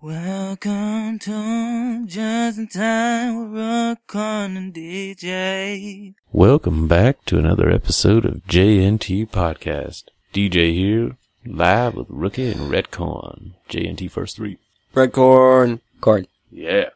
[0.00, 6.14] Welcome to Just in Time with Rock on and DJ.
[6.30, 10.04] Welcome back to another episode of JNT Podcast.
[10.32, 13.54] DJ here, live with Rookie and Redcorn.
[13.68, 14.58] JNT first three.
[14.94, 15.80] Red corn.
[16.00, 16.28] Corn.
[16.52, 16.90] Yeah.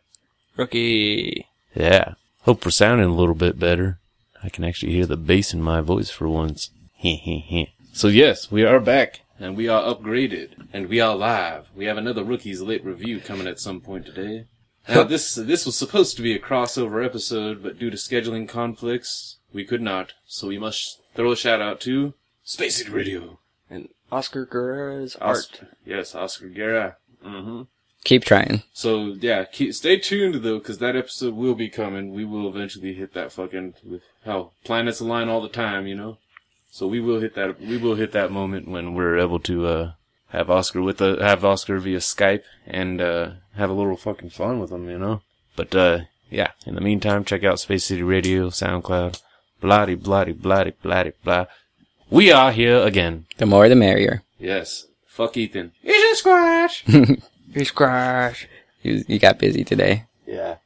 [0.57, 1.48] Rookie.
[1.75, 2.14] Yeah.
[2.43, 3.98] Hope we're sounding a little bit better.
[4.45, 6.71] I can actually hear the bass in my voice for once.
[6.95, 9.21] He So yes, we are back.
[9.43, 10.68] And we are upgraded.
[10.72, 11.66] And we are live.
[11.74, 14.46] We have another Rookies Lit review coming at some point today.
[14.88, 19.38] Now this this was supposed to be a crossover episode, but due to scheduling conflicts,
[19.52, 20.12] we could not.
[20.27, 23.41] So we must throw a shout out to Space City Radio.
[23.68, 25.73] And Oscar Guerrera's Oscar, art.
[25.84, 26.96] yes, Oscar Guerra.
[27.24, 27.62] Mm-hmm.
[28.04, 28.62] Keep trying.
[28.73, 32.12] So yeah, keep, stay tuned though, because that episode will be coming.
[32.12, 36.18] We will eventually hit that fucking with how planets align all the time, you know.
[36.72, 37.60] So we will hit that.
[37.60, 39.92] We will hit that moment when we're able to uh,
[40.28, 44.58] have Oscar with uh, have Oscar via Skype and uh, have a little fucking fun
[44.58, 45.20] with him, you know.
[45.54, 45.98] But uh,
[46.30, 49.20] yeah, in the meantime, check out Space City Radio, SoundCloud,
[49.60, 51.45] bloody bloody bloody bloody blah.
[52.09, 53.26] We are here again.
[53.36, 54.23] The more the merrier.
[54.38, 54.86] Yes.
[55.07, 55.73] Fuck Ethan.
[55.82, 56.84] He's a squash.
[57.52, 58.48] He's squash.
[58.82, 60.04] You, you got busy today.
[60.26, 60.57] Yeah.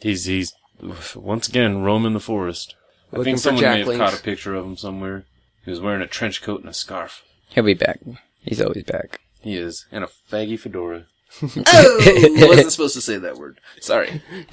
[0.00, 0.54] He's he's
[1.14, 2.74] once again roaming the forest.
[3.12, 5.24] I think someone may have caught a picture of him somewhere.
[5.64, 7.22] He was wearing a trench coat and a scarf.
[7.50, 8.00] He'll be back.
[8.42, 9.20] He's always back.
[9.40, 11.06] He is, and a faggy fedora.
[11.42, 13.58] Oh, wasn't supposed to say that word.
[13.80, 14.20] Sorry.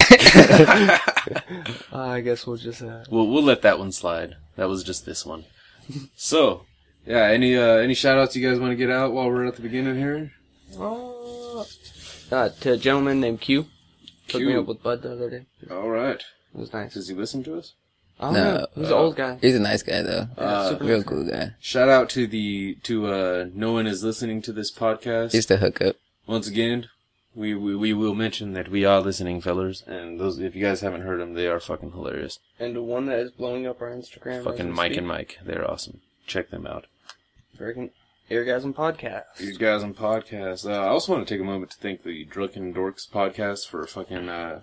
[1.92, 3.04] I guess we'll just, uh...
[3.10, 4.36] We'll we'll let that one slide.
[4.56, 5.44] That was just this one.
[6.16, 6.64] So,
[7.06, 7.24] yeah.
[7.24, 9.62] Any uh any shout outs you guys want to get out while we're at the
[9.62, 10.32] beginning here?
[10.78, 11.64] Uh,
[12.30, 13.66] uh, to a gentleman named Q.
[14.30, 15.46] Hooked me up with Bud the other day.
[15.70, 16.22] All right.
[16.54, 16.94] It was nice.
[16.94, 17.74] Does he listen to us?
[18.18, 18.66] I don't No, know.
[18.74, 19.38] He's an uh, old guy.
[19.40, 20.26] He's a nice guy though.
[20.36, 21.52] Uh, super Real nice cool guy.
[21.60, 25.32] Shout out to the to uh no one is listening to this podcast.
[25.32, 25.96] He's the hookup.
[26.26, 26.88] Once again,
[27.34, 30.80] we, we we will mention that we are listening, fellers, and those if you guys
[30.80, 32.38] haven't heard them, they are fucking hilarious.
[32.58, 34.44] And the one that is blowing up our Instagram.
[34.44, 36.00] Fucking Mike and Mike, they're awesome.
[36.26, 36.86] Check them out.
[37.58, 37.90] Freaking
[38.30, 39.24] Eargasm Podcast.
[39.40, 40.68] You guys on podcast.
[40.68, 43.84] Uh, I also want to take a moment to thank the Drunken Dorks podcast for
[43.86, 44.62] fucking uh,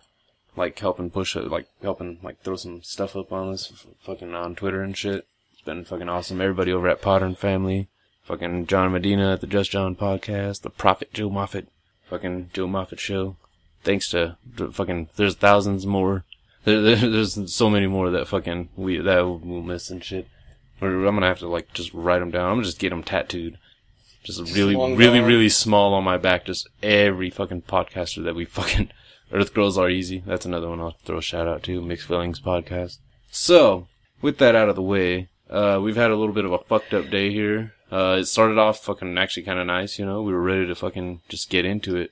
[0.57, 4.33] like helping push it, like helping like throw some stuff up on us, f- fucking
[4.33, 5.27] on Twitter and shit.
[5.53, 6.41] It's been fucking awesome.
[6.41, 7.87] Everybody over at Potter and Family,
[8.23, 11.67] fucking John Medina at the Just John podcast, the Prophet Joe Moffat,
[12.09, 13.37] fucking Joe Moffat show.
[13.83, 16.25] Thanks to the fucking there's thousands more.
[16.65, 20.27] There, there, there's so many more that fucking we that we'll miss and shit.
[20.81, 22.49] Or I'm gonna have to like just write them down.
[22.49, 23.57] I'm gonna just get them tattooed.
[24.23, 25.27] Just really, really, gone.
[25.27, 26.45] really small on my back.
[26.45, 28.89] Just every fucking podcaster that we fucking
[29.31, 30.23] Earth Girls Are Easy.
[30.25, 31.81] That's another one I'll throw a shout out to.
[31.81, 32.97] Mixed Feelings podcast.
[33.31, 33.87] So,
[34.21, 36.93] with that out of the way, uh, we've had a little bit of a fucked
[36.93, 37.73] up day here.
[37.91, 40.21] Uh, it started off fucking actually kind of nice, you know.
[40.21, 42.11] We were ready to fucking just get into it.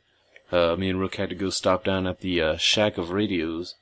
[0.51, 3.75] Uh, me and Rook had to go stop down at the uh, Shack of Radios,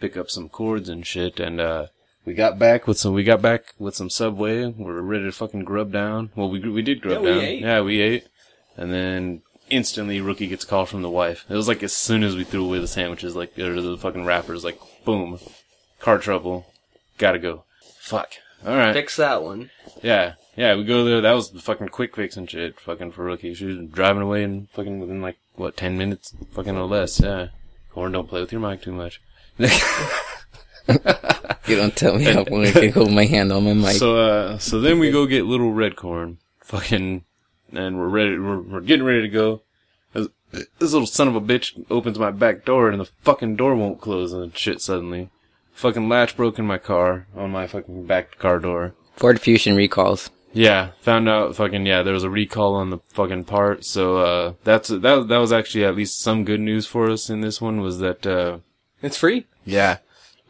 [0.00, 1.86] pick up some cords and shit, and uh,
[2.24, 3.14] we got back with some.
[3.14, 4.66] We got back with some Subway.
[4.66, 6.30] We were ready to fucking grub down.
[6.36, 7.40] Well, we we did grub Yeah, we down.
[7.44, 7.60] ate.
[7.62, 8.26] Yeah, we ate,
[8.76, 9.42] and then
[9.72, 11.44] instantly Rookie gets a call from the wife.
[11.48, 14.24] It was like as soon as we threw away the sandwiches, like or the fucking
[14.24, 15.38] wrappers, like boom,
[15.98, 16.66] car trouble,
[17.18, 17.64] gotta go.
[17.98, 18.32] Fuck.
[18.64, 18.92] All right.
[18.92, 19.70] Fix that one.
[20.02, 21.20] Yeah, yeah, we go there.
[21.20, 22.78] That was the fucking quick fix and shit.
[22.78, 23.54] Fucking for rookie.
[23.54, 27.20] She was driving away in fucking within like what ten minutes, fucking or less.
[27.20, 27.48] Yeah.
[27.92, 29.20] Corn, don't play with your mic too much.
[31.66, 33.96] You don't tell me how long I can hold my hand on my mic.
[33.96, 37.24] So, uh, so then we go get little red corn, fucking,
[37.72, 38.38] and we're ready.
[38.38, 39.62] We're, we're getting ready to go.
[40.12, 43.74] This, this little son of a bitch opens my back door, and the fucking door
[43.74, 44.80] won't close and shit.
[44.80, 45.30] Suddenly,
[45.72, 48.94] fucking latch broke in my car on my fucking back car door.
[49.16, 50.30] Ford Fusion recalls.
[50.54, 53.86] Yeah, found out fucking yeah, there was a recall on the fucking part.
[53.86, 57.40] So uh that's that that was actually at least some good news for us in
[57.40, 58.58] this one was that uh
[59.00, 59.46] It's free.
[59.64, 59.98] yeah,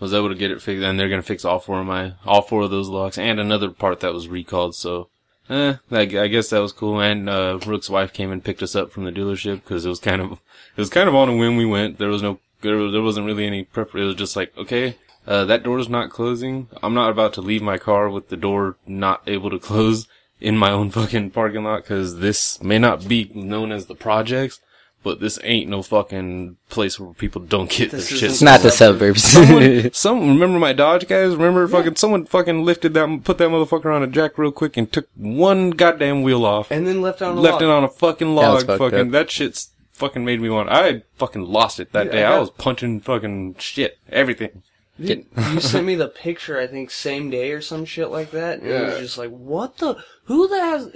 [0.00, 2.14] was able to get it fixed and they're going to fix all four of my
[2.26, 4.74] all four of those locks and another part that was recalled.
[4.74, 5.08] So
[5.52, 8.74] eh, I, I guess that was cool and uh Rook's wife came and picked us
[8.74, 11.36] up from the dealership cuz it was kind of it was kind of on a
[11.36, 11.98] whim we went.
[11.98, 13.94] There was no there wasn't really any prep.
[13.94, 14.96] It was just like, okay,
[15.26, 16.68] uh, that door's not closing.
[16.82, 20.06] I'm not about to leave my car with the door not able to close
[20.40, 24.60] in my own fucking parking lot because this may not be known as the projects,
[25.02, 28.30] but this ain't no fucking place where people don't get This their shit.
[28.30, 29.22] It's not the suburbs.
[29.24, 31.32] Someone, some remember my Dodge guys.
[31.34, 34.90] Remember fucking someone fucking lifted that, put that motherfucker on a jack real quick and
[34.92, 37.62] took one goddamn wheel off, And then left on a left log.
[37.62, 38.64] it on a fucking log.
[38.66, 39.10] fucked fucking up.
[39.12, 40.68] that shit's fucking made me want.
[40.70, 42.24] I fucking lost it that Yeah, day.
[42.24, 44.62] I I was punching fucking shit, everything.
[45.00, 48.60] Dude, you sent me the picture, I think, same day or some shit like that,
[48.60, 49.00] and it was Yeah.
[49.00, 49.96] just like, what the?
[50.26, 50.90] Who the has?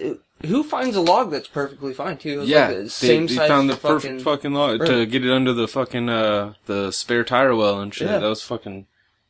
[0.45, 2.43] Who finds a log that's perfectly fine too?
[2.45, 5.33] Yeah, like the same they size found the fucking, perfect fucking log to get it
[5.33, 8.09] under the fucking uh the spare tire well and shit.
[8.09, 8.19] Yeah.
[8.19, 8.87] That was fucking.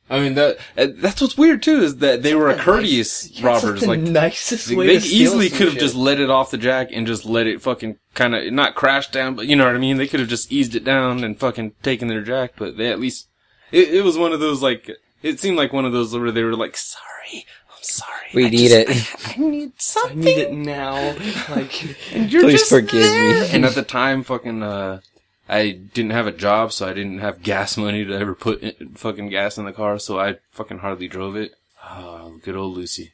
[0.08, 3.30] I mean that uh, that's what's weird too is that they were a Nice- courteous
[3.30, 3.80] Yeah, it's robbers.
[3.80, 6.90] the Like nicest they, way they easily could have just let it off the jack
[6.92, 9.78] and just let it fucking kind of not crash down, but you know what I
[9.78, 9.96] mean.
[9.96, 13.00] They could have just eased it down and fucking taken their jack, but they at
[13.00, 13.28] least
[13.72, 14.90] it, it was one of those like
[15.22, 17.44] it seemed like one of those where they were like, "Sorry,
[17.86, 19.28] sorry, We I need just- it.
[19.28, 20.18] I, I need something.
[20.22, 21.16] I need it now.
[21.48, 23.40] Like, and you're Please just forgive there.
[23.42, 23.48] me.
[23.50, 25.00] And at the time, fucking, uh,
[25.48, 28.94] I didn't have a job, so I didn't have gas money to ever put in,
[28.94, 31.52] fucking gas in the car, so I fucking hardly drove it.
[31.84, 33.12] Oh, good old Lucy.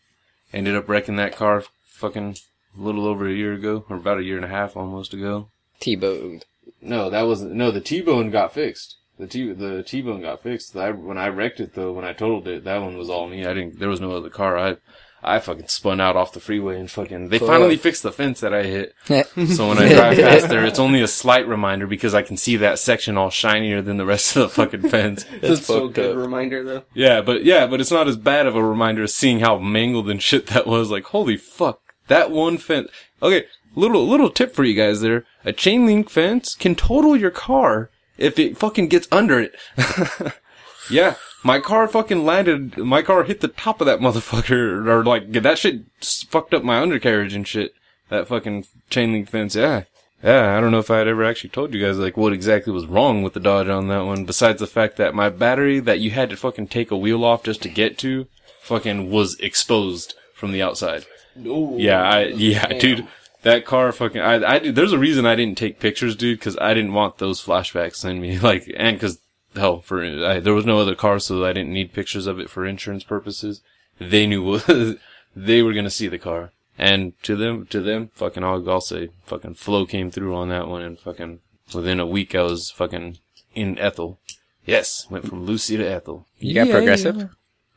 [0.53, 2.37] Ended up wrecking that car fucking
[2.77, 5.49] a little over a year ago, or about a year and a half almost ago.
[5.81, 6.47] T-boned.
[6.81, 7.53] No, that wasn't.
[7.53, 8.97] No, the T-bone got fixed.
[9.23, 10.77] The T the T-bone got fixed.
[10.77, 13.47] I, when I wrecked it though, when I totaled it, that one was all me.
[13.47, 13.79] I didn't.
[13.79, 14.59] There was no other car.
[14.59, 14.77] I
[15.23, 17.29] I fucking spun out off the freeway and fucking.
[17.29, 17.47] They Cool.
[17.47, 18.95] finally uh, fixed the fence that I hit.
[19.55, 22.57] So when I drive past there, it's only a slight reminder because I can see
[22.57, 25.25] that section all shinier than the rest of the fucking fence.
[25.41, 26.17] that's so good up.
[26.17, 26.83] reminder though.
[26.95, 30.11] Yeah, but yeah, but it's not as bad of a reminder as seeing how mangled
[30.11, 30.91] and shit that was.
[30.91, 32.89] Like, holy fuck, that one fence.
[33.23, 33.45] Okay,
[33.77, 37.91] little little tip for you guys there: a chain link fence can total your car
[38.19, 39.55] if it fucking gets under it.
[40.91, 42.77] yeah, my car fucking landed.
[42.77, 46.81] My car hit the top of that motherfucker, or like that shit fucked up my
[46.81, 47.75] undercarriage and shit.
[48.09, 49.55] That fucking chain link fence.
[49.55, 49.85] Yeah.
[50.23, 52.73] Yeah, I don't know if I had ever actually told you guys like what exactly
[52.73, 55.99] was wrong with the Dodge on that one, besides the fact that my battery that
[55.99, 58.29] you had to fucking take a wheel off just to get to,
[58.61, 61.07] fucking was exposed from the outside.
[61.35, 61.77] No.
[61.77, 62.79] Yeah, I yeah, Damn.
[62.79, 63.09] dude,
[63.43, 66.75] that car fucking I I there's a reason I didn't take pictures, dude, because I
[66.75, 69.19] didn't want those flashbacks in me, like, and because
[69.55, 72.51] hell, for I, there was no other car, so I didn't need pictures of it
[72.51, 73.61] for insurance purposes.
[73.99, 74.69] They knew what
[75.37, 76.53] they were gonna see the car.
[76.79, 80.69] And to them, to them, fucking, I'll, I'll say, fucking, Flo came through on that
[80.69, 81.41] one, and fucking,
[81.75, 83.19] within a week, I was fucking
[83.55, 84.19] in Ethel.
[84.65, 86.27] Yes, went from Lucy to Ethel.
[86.39, 87.29] You got Yeah, progressive?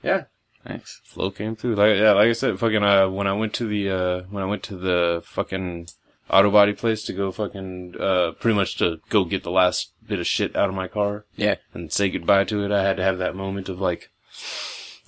[0.02, 0.24] Yeah,
[0.68, 1.00] Nice.
[1.04, 1.76] Flo came through.
[1.76, 4.48] Like, yeah, like I said, fucking, uh, when I went to the, uh, when I
[4.48, 5.88] went to the fucking
[6.30, 10.20] auto body place to go fucking, uh, pretty much to go get the last bit
[10.20, 11.56] of shit out of my car Yeah.
[11.74, 14.10] and say goodbye to it, I had to have that moment of like,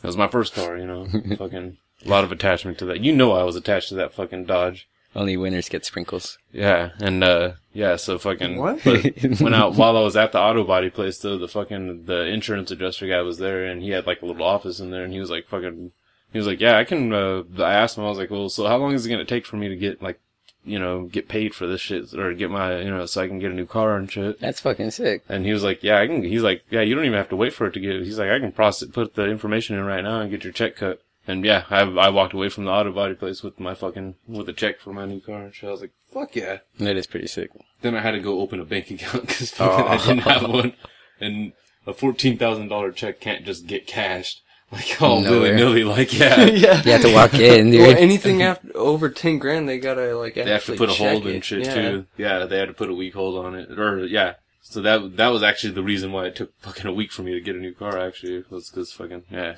[0.03, 1.07] it was my first car, you know,
[1.37, 3.01] fucking, a lot of attachment to that.
[3.01, 4.87] You know I was attached to that fucking Dodge.
[5.17, 6.37] Only winners get sprinkles.
[6.53, 8.83] Yeah, and uh yeah, so fucking What?
[8.83, 9.03] but
[9.41, 12.69] when I while I was at the auto body place though, the fucking the insurance
[12.69, 15.19] adjuster guy was there and he had like a little office in there and he
[15.19, 15.91] was like fucking
[16.31, 18.67] he was like, Yeah, I can uh I asked him, I was like, Well, so
[18.67, 20.19] how long is it gonna take for me to get like
[20.63, 23.39] you know, get paid for this shit or get my you know, so I can
[23.39, 24.39] get a new car and shit.
[24.39, 25.23] That's fucking sick.
[25.29, 27.37] And he was like, "Yeah, I can." He's like, "Yeah, you don't even have to
[27.37, 30.03] wait for it to get." He's like, "I can process, put the information in right
[30.03, 32.91] now and get your check cut." And yeah, I I walked away from the auto
[32.91, 35.41] body place with my fucking with a check for my new car.
[35.43, 35.67] And shit.
[35.67, 37.49] I was like, "Fuck yeah!" That is pretty sick.
[37.81, 39.85] Then I had to go open a bank account because Oh.
[39.85, 40.73] I didn't have one,
[41.19, 41.53] and
[41.85, 44.41] a fourteen thousand dollar check can't just get cashed
[44.71, 45.39] like all Nowhere.
[45.41, 45.83] willy nilly.
[45.83, 46.81] Like yeah, yeah.
[46.83, 47.81] You have to walk in, dude.
[47.81, 50.35] Well, anything after over ten grand, they gotta like.
[50.35, 51.35] they have to put a hold it.
[51.35, 51.73] and shit yeah.
[51.73, 52.05] too.
[52.15, 54.35] Yeah, they had to put a week hold on it, or yeah.
[54.61, 57.33] So that that was actually the reason why it took fucking a week for me
[57.33, 57.97] to get a new car.
[57.97, 59.57] Actually, was because fucking yeah,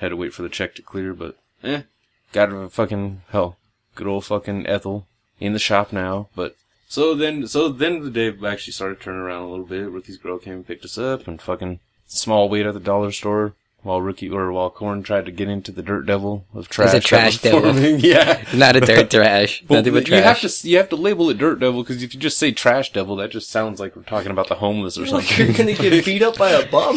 [0.00, 1.14] had to wait for the check to clear.
[1.14, 1.82] But eh,
[2.32, 3.56] got a fucking hell,
[3.94, 5.06] good old fucking Ethel
[5.38, 6.28] in the shop now.
[6.34, 6.56] But
[6.88, 9.90] so then, so then the day actually started turning around a little bit.
[9.90, 13.54] Rookie's girl came and picked us up, and fucking small wait at the dollar store.
[13.82, 17.02] While Rookie or while Corn tried to get into the dirt devil of trash, that
[17.02, 17.74] trash devil.
[17.98, 19.64] yeah, Not a dirt trash.
[19.68, 22.12] well, Nothing but you have to you have to label it dirt devil because if
[22.12, 25.06] you just say trash devil, that just sounds like we're talking about the homeless or
[25.06, 25.46] something.
[25.46, 26.94] you're gonna get beat up by a bum.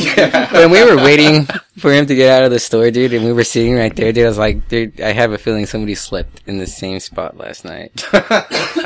[0.51, 1.47] when we were waiting
[1.77, 4.11] for him to get out of the store, dude, and we were sitting right there,
[4.11, 7.37] dude, I was like, dude, I have a feeling somebody slept in the same spot
[7.37, 8.01] last night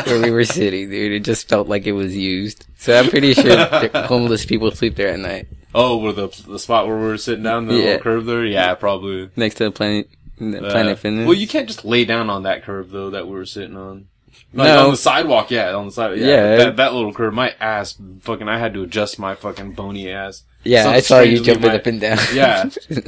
[0.06, 1.14] where we were sitting, dude.
[1.14, 2.68] It just felt like it was used.
[2.78, 3.66] So I'm pretty sure
[4.06, 7.44] homeless people sleep there at night oh, where the the spot where we were sitting
[7.44, 7.84] down the Yeah.
[7.84, 8.46] little curve there.
[8.46, 9.30] Yeah, probably.
[9.36, 10.10] next to the planet,
[10.40, 11.26] Uh, Planet Fitness.
[11.26, 14.08] Well, you can't just lay down on that curve though that we were sitting on.
[14.54, 14.86] Like No.
[14.86, 16.18] on the sidewalk, yeah, on the side.
[16.20, 16.56] Yeah, Yeah.
[16.58, 17.34] that, that little curve.
[17.34, 20.44] My ass, fucking, I had to adjust my fucking bony ass.
[20.64, 22.18] yeah, Something I saw you jumping my- up and down.
[22.34, 22.70] Yeah.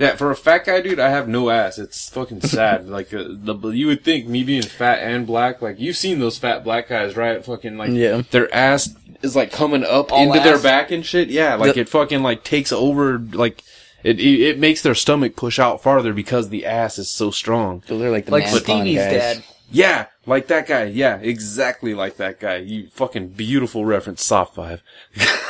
[0.00, 1.76] Yeah, for a fat guy, dude, I have no ass.
[1.76, 2.86] It's fucking sad.
[2.88, 6.38] like uh, the you would think me being fat and black, like you've seen those
[6.38, 7.44] fat black guys, right?
[7.44, 8.22] Fucking like Yeah.
[8.30, 8.90] their ass
[9.22, 11.28] is like coming up All into their back and shit.
[11.28, 13.18] Yeah, like The- it fucking like takes over.
[13.18, 13.62] Like
[14.04, 17.82] it, it it makes their stomach push out farther because the ass is so strong.
[17.86, 19.12] They're like the like man Stevie's guys.
[19.12, 19.44] dad.
[19.70, 20.84] Yeah, like that guy.
[20.84, 22.56] Yeah, exactly like that guy.
[22.56, 24.82] You fucking beautiful reference, soft five.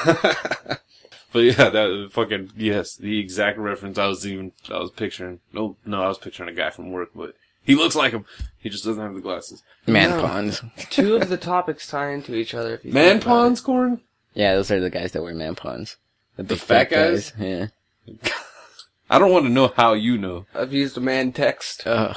[0.04, 0.80] but
[1.32, 5.40] But yeah, that fucking yes, the exact reference I was even I was picturing.
[5.52, 7.34] No, no, I was picturing a guy from work, but
[7.68, 8.24] he looks like him.
[8.58, 9.62] He just doesn't have the glasses.
[9.86, 10.22] Man No.
[10.22, 10.62] pawns.
[10.90, 12.74] Two of the topics tie into each other.
[12.74, 14.00] If you Man think about pawns, corn.
[14.34, 15.96] Yeah, those are the guys that wear man pawns.
[16.36, 17.32] The, big fat guys?
[17.38, 17.66] Yeah.
[19.10, 20.46] I don't want to know how you know.
[20.54, 21.86] I've used a man text.
[21.86, 22.16] Ugh.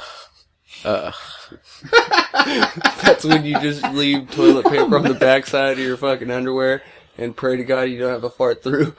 [0.84, 1.14] Ugh.
[3.02, 6.82] That's when you just leave toilet paper on the backside of your fucking underwear
[7.18, 8.94] and pray to God you don't have a fart through.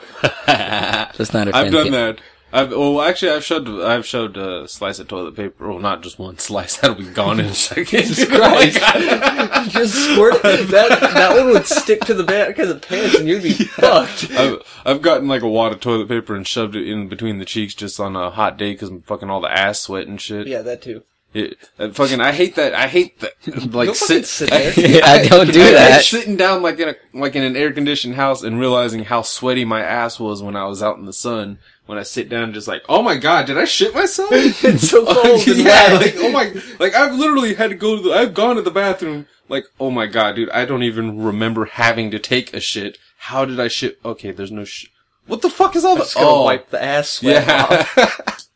[0.47, 2.21] Let's not offend I've done that.
[2.55, 5.67] I've well, actually, I've showed I've shoved a slice of toilet paper.
[5.69, 6.77] Well, not just one slice.
[6.77, 7.85] That'll be gone in a second.
[7.87, 8.77] Jesus Christ.
[9.71, 10.69] just squirt it.
[10.69, 14.29] That, that one would stick to the back of the pants and you'd be fucked.
[14.31, 17.45] I've, I've gotten like a wad of toilet paper and shoved it in between the
[17.45, 20.45] cheeks just on a hot day because I'm fucking all the ass sweat and shit.
[20.45, 21.03] Yeah, that too.
[21.33, 22.75] It, uh, fucking, I hate that.
[22.75, 23.31] I hate that.
[23.73, 25.01] Like Don't sit, sit there.
[25.03, 26.03] I don't do I- I- that.
[26.03, 29.65] sitting down like in a like in an air conditioned house and realizing how sweaty
[29.65, 31.57] my ass was when I was out in the sun.
[31.85, 34.29] When I sit down, just like, oh my god, did I shit myself?
[34.33, 38.13] It's so cold yeah, like oh my, like I've literally had to go to the,
[38.13, 42.09] I've gone to the bathroom, like oh my god, dude, I don't even remember having
[42.11, 42.97] to take a shit.
[43.17, 43.99] How did I shit?
[44.05, 44.89] Okay, there's no shit.
[45.27, 46.01] What the fuck is all the?
[46.03, 48.47] Just gonna Oh, wipe the ass sweat off.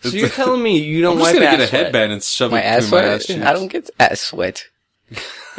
[0.00, 1.82] So you're telling me you don't I'm just wipe gonna ass get a sweat?
[1.86, 3.30] headband and shove My it ass my sweat?
[3.30, 3.30] ass.
[3.30, 4.64] I don't get ass sweat.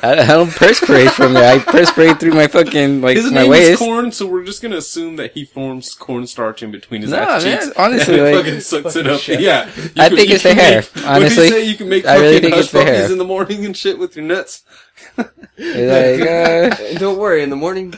[0.01, 1.53] I, I don't perspirate from there.
[1.53, 3.72] I perspirate through my fucking, like, His my name waist.
[3.72, 7.18] is corn, so we're just gonna assume that he forms cornstarch in between his No,
[7.18, 7.74] ass man, cheeks.
[7.77, 9.20] honestly, and like- fucking sucks it up.
[9.20, 9.41] shit.
[9.41, 11.44] Yeah, You I can- think you it's the hair, make- honestly.
[11.46, 11.63] you say?
[11.65, 13.12] You can make I really think hush it's the puppies hair.
[13.12, 14.62] in the morning and shit with your nuts.
[15.58, 17.94] You're like, uh, Don't worry, in the morning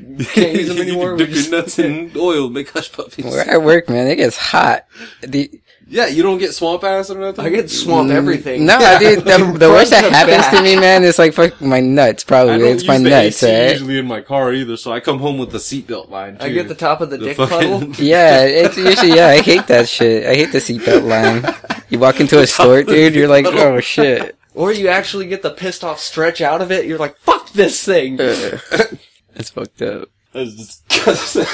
[0.00, 1.16] you can't use them you anymore.
[1.16, 3.24] can dip your nuts in oil, make hush puppies.
[3.26, 4.86] where I work, man, it gets hot.
[5.22, 5.50] The,
[5.86, 7.44] Yeah, you don't get swamp ass or nothing.
[7.44, 8.62] I get swamp everything.
[8.62, 8.98] Mm, no, Yeah.
[8.98, 11.60] dude, the, From the worst that front to happens to me, man, is like fuck
[11.60, 12.58] my nuts, I probably.
[12.58, 13.72] don't It's use my the nuts, AC right?
[13.72, 16.38] usually in my car either, so I come home with the seatbelt line.
[16.38, 16.44] Too.
[16.46, 17.92] I get the top of the, The dick fucking- puddle.
[18.04, 20.26] Yeah, it's usually, yeah, I hate that shit.
[20.26, 21.54] I hate the seatbelt line.
[21.90, 24.36] You walk into a store, dude, you're like, oh shit.
[24.54, 26.86] Or you actually get the pissed off stretch out of it.
[26.86, 28.16] You're like, fuck this thing.
[28.20, 30.08] It's fucked up.
[30.34, 31.44] That's disgusting.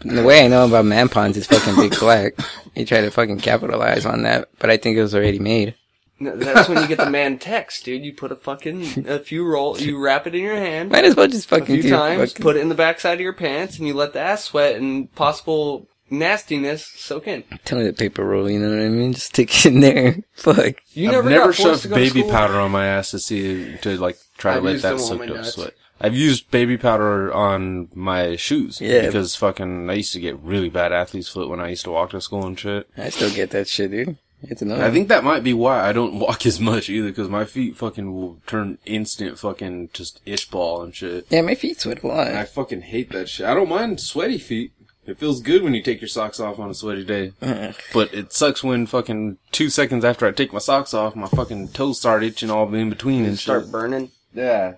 [0.00, 2.34] The way I know about man pawns is fucking Big Black.
[2.74, 5.74] He tried to fucking capitalize on that, but I think it was already made.
[6.20, 8.04] No, That's when you get the man text, dude.
[8.04, 11.14] You put a fucking, a few roll, you wrap it in your hand Might as
[11.14, 13.32] well just a fucking few do times, fucking- put it in the backside of your
[13.34, 17.42] pants, and you let the ass sweat and possible nastiness soak in.
[17.64, 19.12] Tell me toilet paper roll, you know what I mean?
[19.12, 20.16] Just stick it in there.
[20.32, 20.76] Fuck.
[20.92, 23.10] You I've never, never got forced to shoved go to baby powder on my ass
[23.12, 25.74] to see to like try to I've let that soak up sweat.
[26.00, 28.80] I've used baby powder on my shoes.
[28.80, 29.06] Yeah.
[29.06, 32.10] Because fucking I used to get really bad athlete's foot when I used to walk
[32.10, 32.88] to school and shit.
[32.96, 34.16] I still get that shit, dude.
[34.42, 34.82] It's annoying.
[34.82, 37.76] I think that might be why I don't walk as much either, because my feet
[37.76, 41.26] fucking will turn instant fucking just itch ball and shit.
[41.30, 42.28] Yeah, my feet sweat a lot.
[42.28, 43.46] I fucking hate that shit.
[43.46, 44.72] I don't mind sweaty feet.
[45.06, 47.32] It feels good when you take your socks off on a sweaty day.
[47.42, 47.74] Ugh.
[47.94, 51.68] But it sucks when fucking two seconds after I take my socks off, my fucking
[51.68, 53.72] toes start itching all in between and Start shit.
[53.72, 54.10] burning.
[54.34, 54.74] Yeah.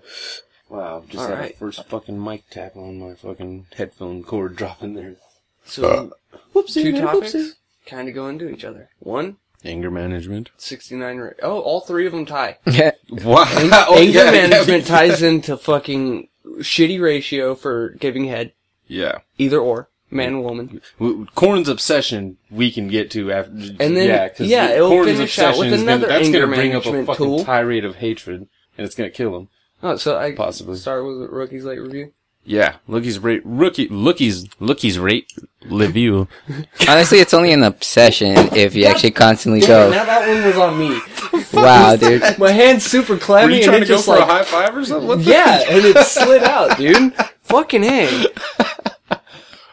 [0.71, 1.53] Wow, just All had right.
[1.53, 5.15] a first fucking mic tap on my fucking headphone cord dropping there.
[5.65, 7.35] So, uh, Whoopsie, two man, topics
[7.85, 8.89] kind of go into each other.
[8.99, 9.35] One,
[9.65, 10.49] Anger management.
[10.57, 12.57] 69 ra- Oh, all three of them tie.
[12.65, 12.91] Yeah.
[13.09, 13.45] Wow.
[13.89, 18.53] Oh, Anger yeah, yeah, management we- ties into fucking shitty ratio for giving head.
[18.87, 19.19] Yeah.
[19.37, 19.89] Either or.
[20.09, 20.81] Man or woman.
[21.35, 25.11] Corn's obsession we can get to after, And then- yeah, 'cause yeah, the- it'll Corn's
[25.11, 27.43] finish out with obsession is another gonna, that's anger gonna bring up a fucking tool.
[27.45, 28.47] tirade of hatred,
[28.77, 29.47] and it's gonna kill him.
[29.83, 30.77] Oh, so I Possibly.
[30.77, 32.13] start with Rookie's late review.
[32.43, 35.31] Yeah, rookies rate, rookie, lookie's, lookie's rate,
[35.69, 36.27] review.
[36.89, 40.57] Honestly, it's only an obsession if you actually constantly Damn, go, now that one was
[40.57, 40.99] on me.
[41.53, 42.39] wow, dude.
[42.39, 44.25] My hand's super Were clammy you and trying it to go just for like, a
[44.25, 45.07] high five or something?
[45.07, 47.13] What the- yeah, and it slid out, dude.
[47.43, 48.25] Fucking hang.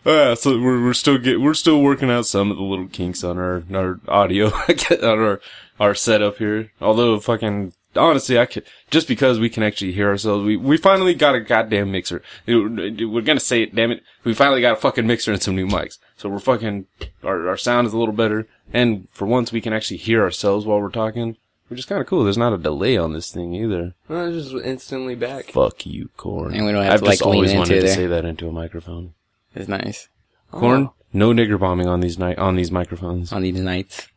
[0.05, 3.23] Uh, so we're we're still get we're still working out some of the little kinks
[3.23, 5.41] on our our audio on our
[5.79, 6.71] our setup here.
[6.81, 10.45] Although fucking honestly, I could just because we can actually hear ourselves.
[10.45, 12.23] We we finally got a goddamn mixer.
[12.47, 14.03] We're gonna say it, damn it.
[14.25, 15.99] We finally got a fucking mixer and some new mics.
[16.17, 16.87] So we're fucking
[17.23, 20.67] our our sound is a little better, and for once we can actually hear ourselves
[20.67, 21.37] while we're talking.
[21.69, 22.25] Which is kind of cool.
[22.25, 23.95] There's not a delay on this thing either.
[24.09, 25.51] I was just instantly back.
[25.51, 26.55] Fuck you, corn.
[26.55, 27.95] And we don't have I've to, like, just always lean wanted into to there.
[27.95, 29.13] say that into a microphone.
[29.55, 30.09] It's nice.
[30.51, 30.95] Corn, oh.
[31.13, 33.35] no nigger bombing on these night on these microphones.
[33.35, 34.09] On these nights.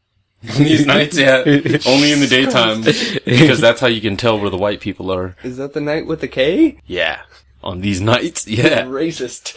[0.57, 1.43] On these nights, yeah,
[1.85, 5.35] only in the daytime because that's how you can tell where the white people are.
[5.43, 6.79] Is that the night with the K?
[6.87, 7.21] Yeah,
[7.63, 8.83] on these nights, yeah.
[8.85, 9.55] Racist.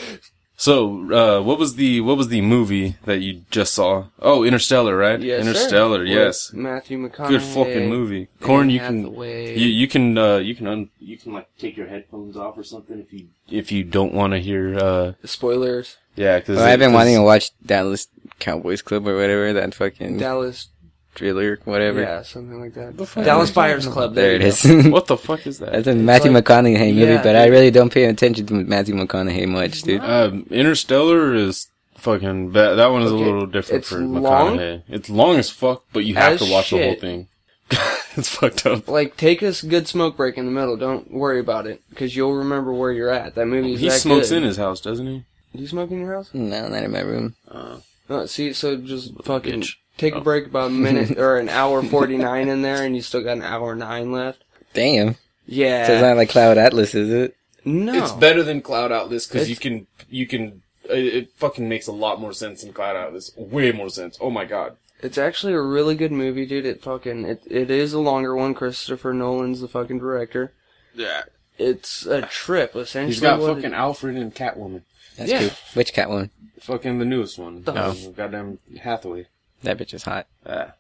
[0.57, 4.05] So, uh, what was the what was the movie that you just saw?
[4.21, 5.21] Oh, Interstellar, right?
[5.21, 5.49] Yes, sir.
[5.49, 6.53] Interstellar, With yes.
[6.53, 7.29] Matthew McConaughey.
[7.29, 8.29] Good fucking movie.
[8.41, 9.59] Corn, you can Hathaway.
[9.59, 12.62] you you can uh you can un, you can like take your headphones off or
[12.62, 15.97] something if you if you don't want to hear uh Spoilers.
[16.14, 18.07] Yeah, because Well, I've been wanting to watch Dallas
[18.38, 20.69] Cowboys Club or whatever that fucking Dallas,
[21.14, 22.00] thriller, whatever.
[22.00, 22.97] yeah, something like that.
[22.97, 24.14] The fuck Dallas Buyers Club.
[24.14, 24.90] There it you.
[24.90, 25.73] What the fuck is that?
[25.73, 28.94] That's a Matthew like- McConaughey movie, Yeah, but I really don't pay attention to Matthew
[28.94, 30.00] McConaughey much, dude.
[30.02, 32.52] Um, Interstellar is fucking.
[32.52, 34.56] That, that one is Okay, a little different it's for long.
[34.59, 34.83] McConaughey.
[34.88, 37.28] It's long as fuck, but you have As to watch the whole thing.
[38.16, 38.88] it's fucked up.
[38.88, 40.76] Like, take a good smoke break in the middle.
[40.76, 43.35] Don't worry about it, because you'll remember where you're at.
[43.37, 44.38] That movie's He that smokes good.
[44.38, 45.25] in his house, doesn't he?
[45.56, 46.30] Do you smoke in your house?
[46.35, 47.37] No, not in my room.
[47.49, 47.78] Uh,
[48.11, 49.76] Uh, see, so just fucking bitch.
[49.99, 50.19] Take Oh.
[50.19, 53.23] a break about a minute or an hour forty nine in there, and you still
[53.23, 54.43] got an hour nine left.
[54.73, 55.17] Damn.
[55.47, 55.87] Yeah.
[55.87, 57.37] So it's not like Cloud Atlas, is it?
[57.65, 57.93] no.
[58.03, 60.63] It's better than Cloud Atlas because you can you can.
[60.89, 63.31] It, it fucking makes a lot more sense than Cloud Atlas.
[63.37, 64.19] Way more sense.
[64.21, 64.77] Oh my god.
[65.03, 66.65] It's actually a really good movie, dude.
[66.67, 68.55] It fucking it it is a longer one.
[68.55, 70.53] Christopher Nolan's the fucking director.
[70.95, 71.23] Yeah.
[71.59, 73.13] It's a trip essentially.
[73.13, 74.83] He's got fucking it- Alfred and Catwoman.
[75.17, 75.41] That's Yeah.
[75.41, 75.51] cool.
[75.75, 76.31] Which Catwoman?
[76.61, 77.63] Fucking the newest one.
[77.63, 79.27] The- Uh, Goddamn Hathaway.
[79.64, 80.26] That bitch is hot.
[80.47, 80.73] Yeah.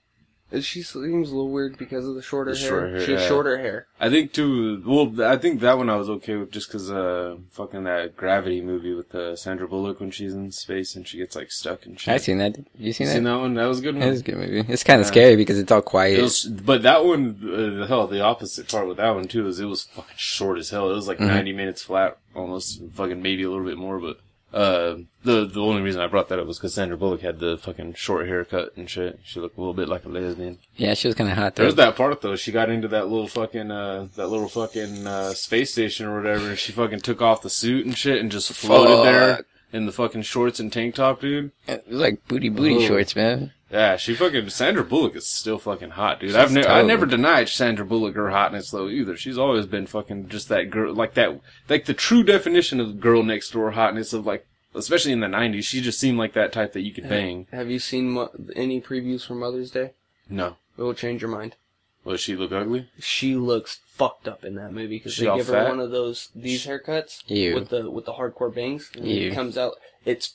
[0.60, 2.68] she seems a little weird because of the shorter The hair.
[2.68, 3.28] short hair, she has yeah.
[3.28, 3.86] shorter hair.
[3.98, 4.82] I think too.
[4.86, 8.60] Well, I think that one I was okay with just because uh, fucking that Gravity
[8.60, 11.98] movie with uh, Sandra Bullock when she's in space and she gets like stuck and
[11.98, 12.14] shit.
[12.14, 12.56] I've seen that.
[12.78, 13.14] You seen You that?
[13.16, 13.54] seen that one?
[13.54, 14.04] That was a good one.
[14.06, 14.64] It was a good movie.
[14.72, 15.12] It's kind of Yeah.
[15.12, 16.20] scary because it's all quiet.
[16.20, 19.48] It was, but that one, uh, the hell, the opposite part with that one too
[19.48, 20.88] is it was fucking short as hell.
[20.90, 21.26] It was like Mhm.
[21.26, 23.98] ninety minutes flat, almost fucking maybe a little bit more.
[23.98, 24.18] But
[24.54, 27.58] uh, the the only reason I brought that up was because Sandra Bullock had the
[27.58, 29.18] fucking short haircut and shit.
[29.24, 30.58] She looked a little bit like a lesbian.
[30.76, 31.64] yeah, she was kind of hot though.
[31.64, 32.36] There's that part though.
[32.36, 36.50] She got into that little fucking uh that little fucking uh space station or whatever.
[36.50, 39.92] And she fucking took off the suit and shit and just floated there in the
[39.92, 41.50] fucking shorts and tank top, dude.
[41.66, 42.86] It was like booty booty Oh.
[42.86, 43.52] shorts, man.
[43.74, 46.30] Yeah, she fucking Sandra Bullock is still fucking hot, dude.
[46.30, 49.16] She's I've never I never denied Sandra Bullock her hotness though either.
[49.16, 53.24] She's always been fucking just that girl, like that, like the true definition of girl
[53.24, 55.64] next door hotness of like, especially in the '90s.
[55.64, 57.48] She just seemed like that type that you could bang.
[57.50, 59.90] Have you seen mo- any previews for Mother's Day?
[60.30, 61.56] No, It will change your mind.
[62.04, 62.88] will she look ugly?
[63.00, 66.64] She looks fucked up in that movie because they give her one of those these
[66.64, 67.54] haircuts Ew.
[67.56, 68.90] with the with the hardcore bangs.
[68.94, 69.30] And Ew.
[69.30, 69.74] It comes out.
[70.04, 70.34] It's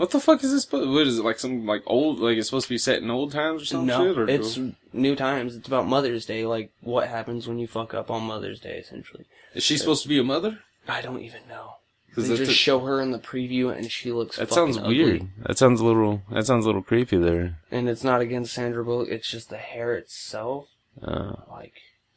[0.00, 0.72] What the fuck is this?
[0.72, 1.38] What is it like?
[1.38, 4.02] Some like old, like it's supposed to be set in old times or some no,
[4.02, 4.18] shit?
[4.18, 4.58] Or it's
[4.94, 5.54] new times.
[5.54, 6.46] It's about Mother's Day.
[6.46, 9.26] Like what happens when you fuck up on Mother's Day, essentially.
[9.54, 10.60] is she supposed to be a mother?
[10.88, 11.74] I don't even know.
[12.16, 14.38] They just show her in the preview and she looks.
[14.38, 15.04] That fucking sounds ugly.
[15.04, 15.28] weird.
[15.46, 16.22] That sounds a little.
[16.32, 17.58] That sounds a little creepy there.
[17.70, 19.10] And it's not against Sandra Bullock.
[19.10, 20.68] It's just the hair itself.
[21.02, 21.74] Uh, Like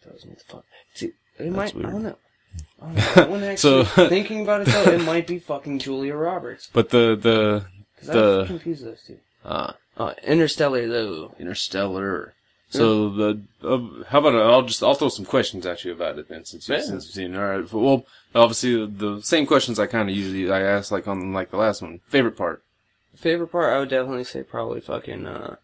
[0.09, 0.63] doesn't the fuck.
[0.95, 1.75] See, it might.
[1.75, 1.91] I weird.
[1.91, 2.17] don't know.
[2.81, 3.47] I don't know.
[3.47, 6.69] Actually So- thinking about it though, it might be fucking Julia Roberts.
[6.73, 7.65] but the the
[8.07, 9.17] The- I confuse those two.
[9.45, 11.35] uh, Uh, Interstellar though.
[11.39, 12.33] Interstellar.
[12.69, 16.17] So the uh, how about uh, I'll just I'll throw some questions at you about
[16.17, 16.81] it then since you Yeah.
[16.81, 17.37] since you've seen it.
[17.37, 17.71] All right.
[17.71, 21.51] Well, obviously the, the same questions I kind of usually I ask like on like
[21.51, 21.99] the last one.
[22.09, 22.63] Favorite part.
[23.15, 25.57] Favorite part, I would definitely say probably fucking uh,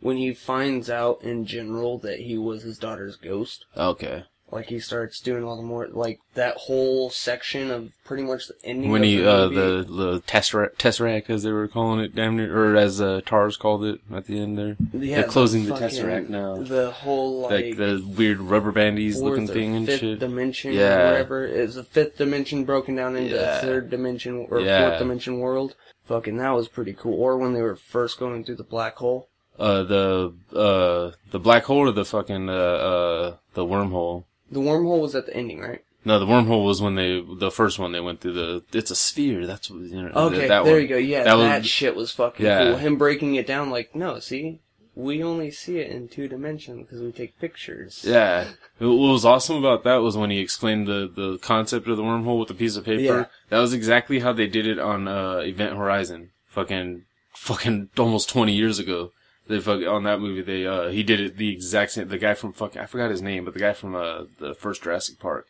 [0.00, 3.64] when he finds out in general that he was his daughter's ghost.
[3.74, 4.24] Okay.
[4.52, 8.54] Like he starts doing all the more like that whole section of pretty much the
[8.64, 8.90] ending.
[8.90, 12.56] When he the uh the the tesseract, tesseract as they were calling it, damn near,
[12.72, 14.76] or as uh, TARS called it at the end there.
[14.92, 16.56] yeah, they're closing the fucking- Tesseract now.
[16.56, 20.18] The whole like, Like the weird rubber bandies looking thing and shit.
[20.18, 21.00] dimension Yeah.
[21.00, 23.58] or whatever is a fifth dimension broken down into Yeah.
[23.58, 24.88] a third dimension or Yeah.
[24.88, 25.74] fourth dimension world.
[26.06, 27.14] Fucking that was pretty cool.
[27.20, 29.28] Or when they were first going through the black hole.
[29.58, 34.24] Uh, the uh the black hole or the fucking uh uh the wormhole.
[34.50, 35.82] The wormhole was at the ending, right?
[36.04, 38.62] No, the wormhole was when they the first one they went through the.
[38.72, 39.46] It's a sphere.
[39.46, 40.08] That's what you know.
[40.14, 40.82] Okay, that there one.
[40.82, 40.96] you go.
[40.96, 42.64] Yeah, That that, was- shit was fucking Yeah.
[42.70, 42.76] cool.
[42.78, 44.60] Him breaking it down, like, no, see,
[44.94, 48.02] we only see it in two dimensions because we take pictures.
[48.06, 48.48] Yeah.
[48.78, 52.40] What was awesome about that was when he explained the, the concept of the wormhole
[52.40, 53.00] with a piece of paper.
[53.02, 53.24] Yeah.
[53.50, 56.30] That was exactly how they did it on uh, Event Horizon.
[56.48, 59.12] Fucking, fucking almost 20 years ago.
[59.50, 62.34] They fuck, on that movie, they, uh, he did it the exact same, the guy
[62.34, 65.48] from fucking, I forgot his name, but the guy from, uh, the first Jurassic Park.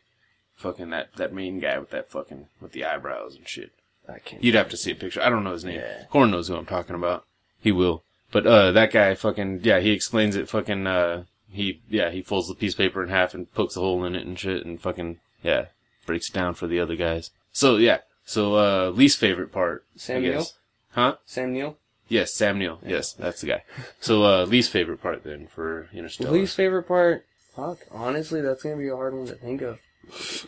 [0.55, 3.71] Fucking that, that main guy with that fucking, with the eyebrows and shit.
[4.07, 4.43] I can't.
[4.43, 5.21] You'd have to see a picture.
[5.21, 5.79] I don't know his name.
[5.79, 6.03] Yeah.
[6.09, 7.25] Corn knows who I'm talking about.
[7.61, 8.03] He will.
[8.31, 12.47] But uh that guy fucking yeah, he explains it fucking uh he yeah, he folds
[12.47, 14.79] the piece of paper in half and pokes a hole in it and shit and
[14.81, 15.65] fucking yeah,
[16.05, 17.31] breaks it down for the other guys.
[17.51, 17.99] So yeah.
[18.25, 19.85] So uh least favorite part.
[19.95, 20.47] Sam Neill?
[20.91, 21.17] Huh?
[21.25, 21.77] Sam Neill?
[22.11, 22.79] Yes, Sam Neill.
[22.85, 23.63] Yes, that's the guy.
[24.01, 26.31] So uh least favorite part then for Interstellar.
[26.31, 27.25] Least favorite part?
[27.55, 29.79] Fuck, honestly, that's gonna be a hard one to think of.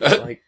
[0.00, 0.42] like,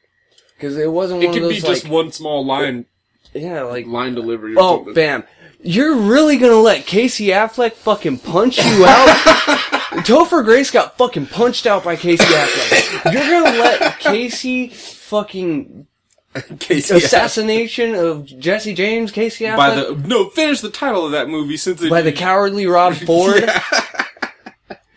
[0.56, 2.84] because it wasn't it one could of be those, just like, one small line
[3.32, 4.94] yeah, like, line delivery or oh, something.
[4.94, 5.24] bam.
[5.62, 9.08] You're really gonna let Casey Affleck fucking punch you out?
[10.04, 13.12] Topher Grace got fucking punched out by Casey Affleck.
[13.12, 15.86] You're gonna let Casey fucking
[16.60, 21.28] Casey assassination of Jesse James, Casey Affleck, by the no finish the title of that
[21.28, 23.48] movie since it, by the cowardly Rob Ford.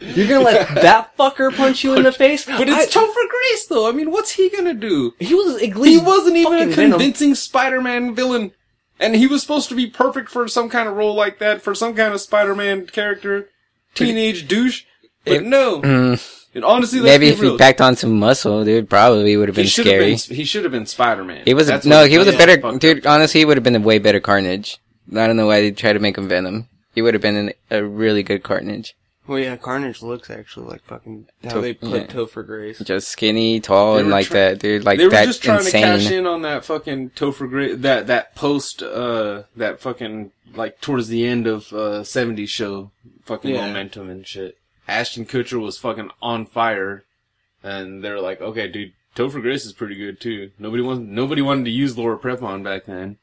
[0.01, 2.45] You're gonna let that fucker punch you in the face?
[2.45, 3.87] But it's I- Topher Grace though.
[3.87, 5.13] I mean, what's he gonna do?
[5.19, 6.91] he was He wasn't even a fucking Venom.
[6.91, 8.51] convincing Spider-Man villain,
[8.99, 11.75] and he was supposed to be perfect for some kind of role like that, for
[11.75, 13.49] some kind of Spider-Man character,
[13.93, 14.83] teenage douche.
[15.25, 17.51] But It- no, Mm, and honestly, let's maybe be if real.
[17.53, 20.15] he packed on some muscle, dude, probably would have been scary.
[20.15, 20.35] been.
[20.35, 21.43] He should have been Spider-Man.
[21.45, 23.05] He was a, That's no, he was a better dude.
[23.05, 23.11] up.
[23.11, 24.77] Honestly, he would have been a way better Carnage.
[25.11, 26.67] I don't know why they tried to make him Venom.
[26.95, 28.95] He would have been an, a really good Carnage.
[29.27, 32.07] Well, yeah, Carnage looks actually like fucking how To- they put yeah.
[32.07, 32.79] Topher Grace.
[32.79, 34.83] Just skinny, tall, They and like try- that, dude.
[34.85, 35.81] Like they were that just trying insane.
[35.83, 40.81] to cash in on that fucking Topher Grace, that that post, uh, that fucking like
[40.81, 42.89] towards the end of uh 70s show,
[43.23, 43.67] fucking Yeah.
[43.67, 44.57] momentum and shit.
[44.89, 47.05] Ashton Kutcher was fucking on fire,
[47.63, 50.51] and they were like, okay, dude, Topher Grace is pretty good too.
[50.59, 53.17] Nobody wanted nobody wanted to use Laura Prepon back then.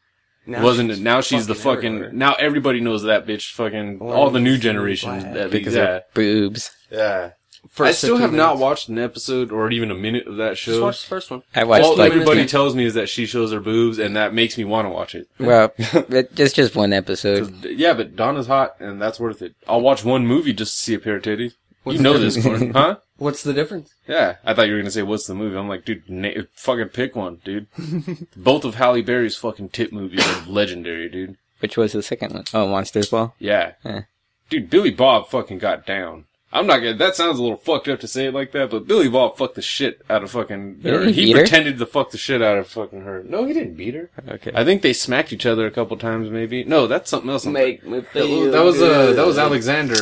[0.49, 1.01] Now Wasn't it?
[1.01, 1.95] Now she's the fucking fucking.
[1.97, 2.13] everywhere.
[2.13, 3.51] Now everybody knows that bitch.
[3.53, 5.11] Fucking Or all the new she's generation.
[5.19, 5.35] black.
[5.35, 6.71] That, because yeah, of boobs.
[6.91, 7.33] yeah.
[7.79, 10.63] I still 15 have not watched an episode or even a minute of that Just
[10.63, 10.83] show.
[10.83, 11.43] watch the first one.
[11.55, 12.53] I watched All like everybody minutes.
[12.53, 15.15] tells me is that she shows her boobs, and that makes me want to watch
[15.15, 15.29] it.
[15.39, 17.65] well, it's just just one episode.
[17.65, 19.55] Yeah, but Donna's hot, and that's worth it.
[19.69, 21.55] I'll watch one movie just to see a pair of titties.
[21.83, 22.97] What's you know the this, Corn, huh?
[23.19, 23.95] What's the difference?
[24.09, 25.57] Yeah, I thought you were gonna say what's the movie.
[25.57, 27.69] I'm like, dude, na- fucking pick one, dude.
[28.37, 31.37] Both of Halle Berry's fucking tit movies are legendary, dude.
[31.61, 32.45] Which was the second one?
[32.53, 33.35] Oh, Monsters Ball.
[33.39, 34.03] Yeah, Eh.
[34.51, 36.25] dude, Billy Bob fucking got down.
[36.59, 36.95] I'm not gonna.
[36.95, 39.55] That sounds a little fucked up to say it like that, but Billy Bob fucked
[39.57, 40.81] the shit out of fucking.
[40.83, 41.43] Yeah, or he he beat her?
[41.43, 43.23] pretended to fuck the shit out of fucking her.
[43.25, 44.11] No, he didn't beat her.
[44.29, 44.53] Okay.
[44.55, 46.65] I think they smacked each other a couple times, maybe.
[46.65, 47.47] No, that's something else.
[47.47, 49.99] Make me That feel was that was, uh, that was Alexander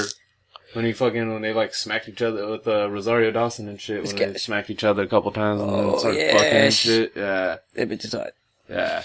[0.75, 4.05] when he fucking when they like smacked each other with uh, Rosario Dawson and shit.
[4.05, 7.13] When they smacked each other a couple times and then Oh, started fucking and shit.
[7.17, 8.31] Yeah, That bitch is hot.
[8.69, 9.03] yeah.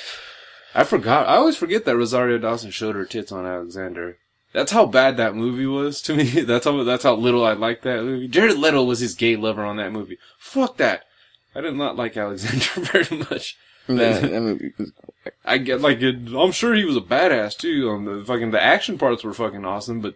[0.75, 1.27] I forgot.
[1.27, 4.17] I always forget that Rosario Dawson showed her tits on Alexander.
[4.53, 6.23] That's how bad that movie was to me.
[6.41, 8.27] That's how that's how little I liked that movie.
[8.27, 10.17] Jared Leto was his gay lover on that movie.
[10.39, 11.03] Fuck that.
[11.53, 13.57] I did not like Alexander very much.
[13.87, 14.91] That- that movie was-
[15.45, 17.89] I get like it, I'm sure he was a badass too.
[17.89, 20.15] On the fucking the action parts were fucking awesome, but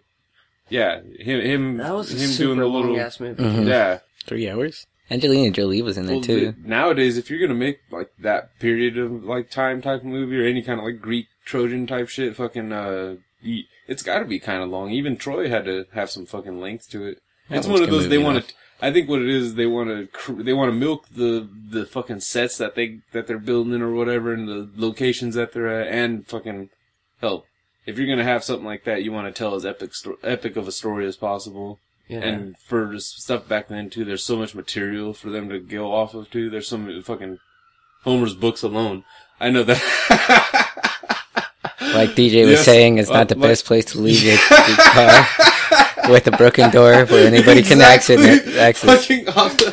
[0.68, 3.42] yeah, him him That was a him super doing the long little ass movie.
[3.42, 3.66] Mhm.
[3.68, 3.98] yeah.
[4.26, 4.86] Three hours.
[5.10, 6.40] Angelina Jolie was in there Well, too.
[6.40, 10.46] th- nowadays, if you're gonna make like that period of like time type movie or
[10.46, 13.16] any kind of like Greek Trojan type shit, fucking uh,
[13.86, 14.90] it's got to be kind of long.
[14.90, 17.18] Even Troy had to have some fucking length to it.
[17.48, 18.54] Yeah, it's one of those they want to.
[18.80, 22.20] I think what it is, they want to they want to milk the the fucking
[22.20, 26.26] sets that they that they're building or whatever, and the locations that they're at, and
[26.26, 26.70] fucking
[27.20, 27.44] hell.
[27.86, 30.56] If you're gonna have something like that, you want to tell as epic sto- epic
[30.56, 31.78] of a story as possible.
[32.08, 32.20] Yeah.
[32.20, 36.14] And for stuff back then too, there's so much material for them to go off
[36.14, 36.50] of too.
[36.50, 37.38] There's so many fucking
[38.02, 39.04] Homer's books alone.
[39.40, 40.90] I know that.
[41.92, 44.32] Like DJ was Yes, saying, it's uh, not the like- best place to leave your,
[44.34, 45.26] your car
[46.10, 49.06] with a broken door where anybody can accident access.
[49.06, 49.72] Fucking awesome.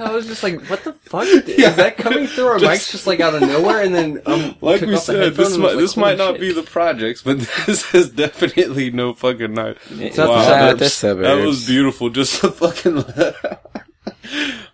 [0.00, 1.24] I was just like, what the fuck?
[1.46, 3.80] Is that coming through our Just- mics just like out of nowhere?
[3.82, 6.32] And then um, Like took we off said, headphone this might like, this might not
[6.32, 6.40] shit.
[6.40, 9.76] be the projects, but this is definitely no fucking night.
[9.90, 10.80] It's Wow, not the Shout out suburbs.
[10.80, 11.28] the suburbs.
[11.28, 12.10] That was beautiful.
[12.10, 13.84] Just the fucking.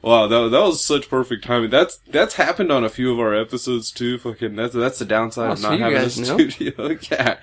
[0.03, 1.71] Wow, that that was such perfect timing.
[1.71, 4.19] That's that's happened on a few of our episodes too.
[4.19, 6.09] Fucking that's that's the downside Oh, of so not having a know?
[6.09, 6.99] studio.
[7.11, 7.39] yeah.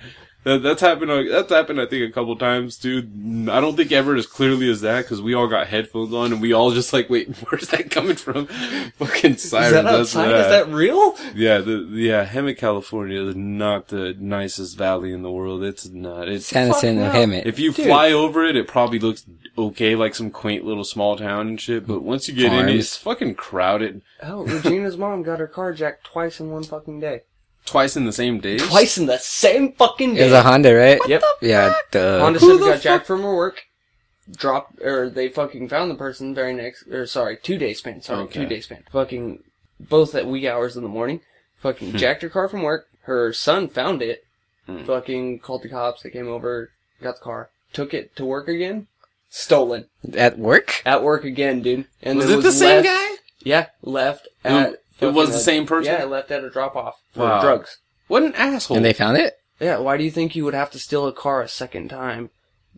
[0.48, 1.10] That, that's happened.
[1.10, 1.78] Uh, that's happened.
[1.78, 3.50] I think a couple times, dude.
[3.50, 6.40] I don't think ever as clearly as that because we all got headphones on and
[6.40, 8.46] we all just like, wait, where's that coming from?
[8.96, 9.66] Fucking sirens.
[9.66, 10.34] Is that outside?
[10.34, 11.16] Is that real?
[11.34, 15.62] yeah, the yeah, Hemet, California is not the nicest valley in the world.
[15.62, 16.30] It's not.
[16.30, 17.10] It's San Jacinto.
[17.10, 17.44] Hemet.
[17.44, 17.84] if you Dude.
[17.84, 19.26] fly over it, it probably looks
[19.58, 21.86] okay, like some quaint little small town and shit.
[21.86, 24.00] But once you get in it's fucking crowded.
[24.22, 27.20] Oh, Regina's mom got her car jacked twice in one fucking day.
[27.68, 28.58] Twice in the same day.
[28.58, 30.24] Twice in the same fucking It day.
[30.24, 31.00] was a Honda, right?
[31.06, 31.22] Yep.
[31.42, 32.20] Yeah, duh.
[32.20, 33.64] Honda Who Civic the got fuck- jacked from her work.
[34.30, 38.02] Dropped, or they fucking found the person very next, or sorry, two day span.
[38.02, 38.40] Sorry, Okay.
[38.42, 38.84] two day span.
[38.92, 39.42] Fucking
[39.80, 41.20] both at wee hours in the morning.
[41.60, 42.88] Fucking jacked her car from work.
[43.02, 44.24] Her son found it.
[44.66, 44.84] Hmm.
[44.84, 46.02] Fucking called the cops.
[46.02, 46.70] They came over,
[47.02, 48.86] got the car, took it to work again.
[49.30, 50.82] Stolen At work?
[50.86, 51.86] at work again, dude.
[52.02, 53.14] And Was then it the same left- guy?
[53.40, 54.82] Yeah, left It- at.
[55.00, 55.92] It was the a- same person?
[55.92, 57.40] Yeah, left at a drop off for Wow.
[57.40, 57.78] drugs.
[58.08, 58.76] What an asshole!
[58.76, 59.34] And they found it?
[59.60, 62.30] Yeah, why do you think you would have to steal a car a second time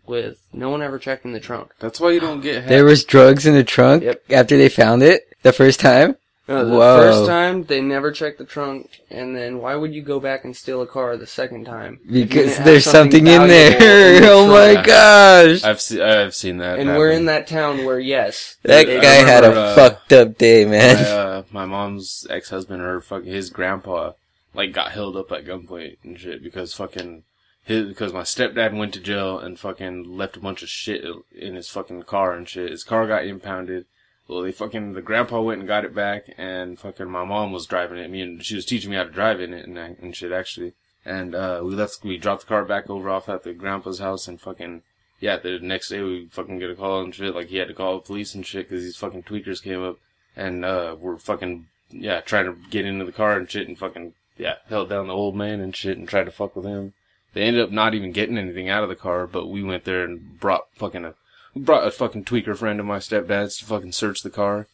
[0.06, 1.72] with no one ever checking the trunk?
[1.78, 2.66] That's why you don't get.
[2.68, 4.22] There was drugs in the trunk Yep.
[4.30, 6.16] after they found it the first time?
[6.50, 6.96] No, the Whoa.
[7.00, 10.56] first time they never checked the trunk, and then why would you go back and
[10.56, 12.00] steal a car the second time?
[12.10, 14.16] Because there's something in there.
[14.16, 14.86] in the oh my trunk?
[14.88, 15.62] gosh.
[15.62, 16.80] I've seen I've seen that.
[16.80, 17.20] And we're happen.
[17.20, 20.72] in that town where yes, That I guy had a uh, fucked up day, my,
[20.72, 20.96] man.
[21.06, 24.12] uh, my mom's ex husband or fucking his grandpa
[24.52, 27.22] like got held up at gunpoint and shit because fucking
[27.62, 31.54] his because my stepdad went to jail and fucking left a bunch of shit in
[31.54, 32.72] his fucking car and shit.
[32.72, 33.86] His car got impounded.
[34.31, 37.66] Well, they fucking the grandpa went and got it back, and fucking my mom was
[37.66, 38.12] driving it.
[38.12, 40.75] Me and she was teaching me how to drive in it and, and shit actually.
[41.05, 42.05] And uh, we left.
[42.05, 44.83] We dropped the car back over off at the grandpa's house, and fucking
[45.19, 45.37] yeah.
[45.37, 47.35] The next day we fucking get a call and shit.
[47.35, 49.97] Like he had to call the police and shit because these fucking tweakers came up
[50.37, 54.14] and uh, were fucking yeah trying to get into the car and shit and fucking
[54.38, 56.93] yeah held down the old man and shit and tried to fuck with him.
[57.35, 60.05] They ended up not even getting anything out of the car, but we went there
[60.05, 61.14] and brought fucking a
[61.56, 64.66] brought a fucking tweaker friend of my stepdad's to fucking search the car.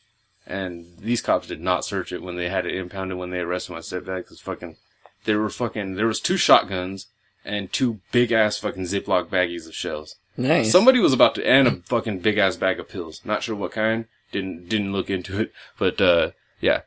[0.46, 3.72] And these cops did not search it when they had it impounded when they arrested
[3.72, 4.76] my stepdad because fucking
[5.24, 7.06] there were fucking there was two shotguns
[7.44, 10.16] and two big ass fucking Ziploc baggies of shells.
[10.36, 10.70] Nice.
[10.70, 13.22] Somebody was about to and a fucking big ass bag of pills.
[13.24, 14.04] Not sure what kind.
[14.30, 16.82] Didn't didn't look into it, but uh yeah,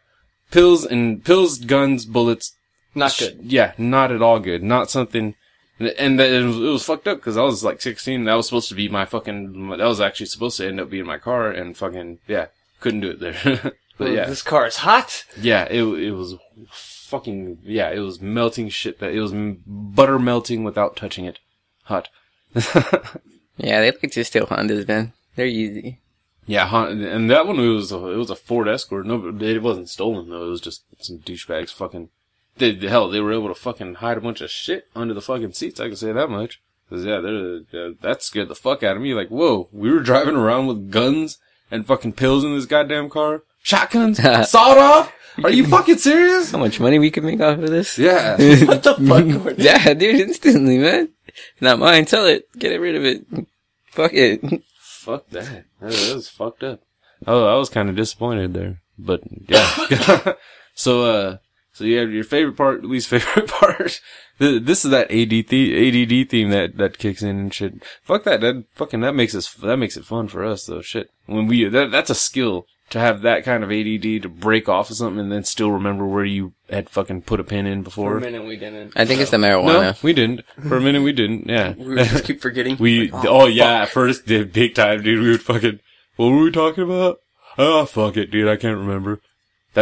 [0.51, 2.55] pills and pills, guns, bullets.
[2.95, 3.39] not sh- good.
[3.43, 4.63] Yeah, not at all good.
[4.63, 5.35] Not something.
[5.79, 8.25] And that it was, it was fucked up because I was like 16.
[8.25, 9.69] That was supposed to be my fucking.
[9.69, 12.47] That was actually supposed to end up being my car, and fucking yeah,
[12.81, 13.73] couldn't do it there.
[13.97, 15.23] but yeah, this car is hot.
[15.39, 16.35] yeah, it it was
[16.69, 18.99] fucking yeah, it was melting shit.
[18.99, 19.33] That it was
[19.65, 21.39] butter melting without touching it.
[21.83, 22.09] Hot.
[23.57, 25.13] yeah, they like to steal Hondas, man.
[25.35, 25.99] They're easy.
[26.45, 29.05] Yeah, and that one was a, it was a Ford Escort.
[29.05, 30.47] No, it wasn't stolen though.
[30.47, 32.09] It was just some douchebags fucking.
[32.59, 35.21] They, the hell, they were able to fucking hide a bunch of shit under the
[35.21, 35.79] fucking seats.
[35.79, 36.61] I can say that much.
[36.89, 39.13] Cause yeah, they're, uh, that scared the fuck out of me.
[39.13, 41.37] Like, whoa, we were driving around with guns
[41.69, 44.17] and fucking pills in this goddamn car, shotguns,
[44.49, 45.13] sawed off.
[45.43, 46.51] Are you fucking serious?
[46.51, 47.97] How much money we could make off of this?
[47.97, 48.31] Yeah.
[48.65, 49.43] What the fuck?
[49.43, 49.55] Gordon?
[49.57, 51.09] yeah, dude, instantly, man.
[51.61, 52.07] Not mine.
[52.07, 52.51] Sell it.
[52.57, 53.25] Get rid of it.
[53.91, 54.41] Fuck it.
[54.79, 55.65] Fuck that.
[55.79, 56.81] That, that was fucked up.
[57.25, 60.33] Oh, I was kind of disappointed there, but yeah.
[60.73, 61.37] so, uh,
[61.79, 64.01] so you have your favorite part, least favorite part.
[64.37, 67.75] This is that AD the- ADD theme that that kicks in and shit.
[68.03, 68.41] Fuck that.
[68.41, 70.81] That fucking that makes us that makes it fun for us though.
[70.81, 71.09] Shit.
[71.25, 74.89] When we that that's a skill to have that kind of ADD to break off
[74.89, 78.11] of something and then still remember where you had fucking put a pin in before.
[78.11, 78.93] For a minute we didn't.
[78.97, 79.65] I think it's the marijuana.
[79.65, 80.03] No, marijuana.
[80.03, 80.41] we didn't.
[80.67, 81.47] For a minute, we didn't.
[81.47, 81.73] Yeah.
[81.77, 82.75] We just keep forgetting.
[82.77, 85.21] We, Like, oh, oh yeah, at first, dude, big time, dude.
[85.21, 85.79] We would fucking,
[86.17, 87.19] what were we talking about?
[87.57, 88.47] Oh, fuck it, dude.
[88.47, 89.21] I can't remember.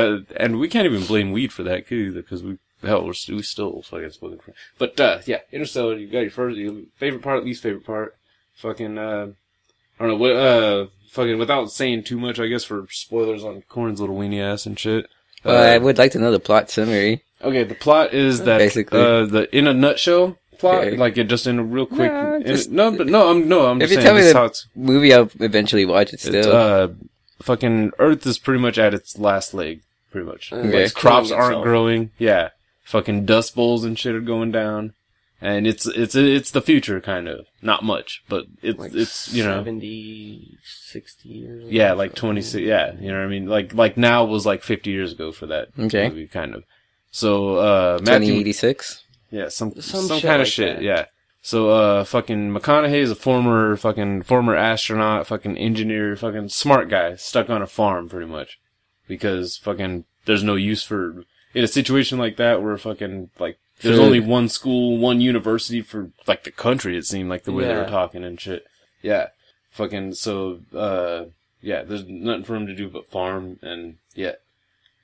[0.01, 3.41] That, and we can't even blame weed for that either, because we, hell, we're, we
[3.41, 4.53] still fucking spoken for.
[4.77, 8.15] But, uh, yeah, Interstellar, you got your first, your favorite part, least favorite part.
[8.55, 9.27] Fucking, uh,
[9.99, 13.63] I don't know, what, uh, fucking, without saying too much, I guess, for spoilers on
[13.69, 15.07] Corn's little weenie ass and shit.
[15.45, 17.23] Uh, I would like to know the plot summary.
[17.41, 18.99] Okay, the plot is that Basically.
[18.99, 20.97] uh, the in a nutshell plot, Okay.
[20.97, 22.11] like it just in a real quick.
[22.11, 24.65] Nah, in- no, but no, I'm no, I'm If just you saying tell me this
[24.73, 26.33] the- Movie, I'll eventually watch it still.
[26.35, 26.87] It's uh,
[27.43, 30.51] fucking Earth is pretty much at its last leg, pretty much.
[30.53, 30.83] Okay.
[30.83, 31.63] Like crops killing aren't itself.
[31.63, 32.11] growing.
[32.17, 32.49] Yeah,
[32.83, 34.93] fucking dust bowls and shit are going down,
[35.41, 37.45] and it's it's it's the future kind of.
[37.61, 41.63] Not much, but it's like it's you know 70, 60 years.
[41.63, 44.45] ago yeah like twenty six yeah you know what I mean like like now was
[44.45, 46.07] like fifty years ago for that Okay.
[46.09, 46.63] movie kind of.
[47.11, 49.03] So uh, Matthew 2086.
[49.31, 50.75] Yeah, some Some some, shit kind of like shit.
[50.77, 50.83] that.
[50.83, 51.05] Yeah.
[51.41, 57.15] So uh, fucking McConaughey is a former fucking former astronaut, fucking engineer, fucking smart guy,
[57.15, 58.59] stuck on a farm pretty much,
[59.07, 63.99] because fucking there's no use for in a situation like that where fucking like there's
[63.99, 66.97] only one school, one university for like the country.
[66.97, 68.65] It seemed like the way they were talking and shit.
[69.01, 69.27] Yeah,
[69.71, 71.25] fucking so uh,
[71.61, 74.35] yeah, there's nothing for him to do but farm and yeah.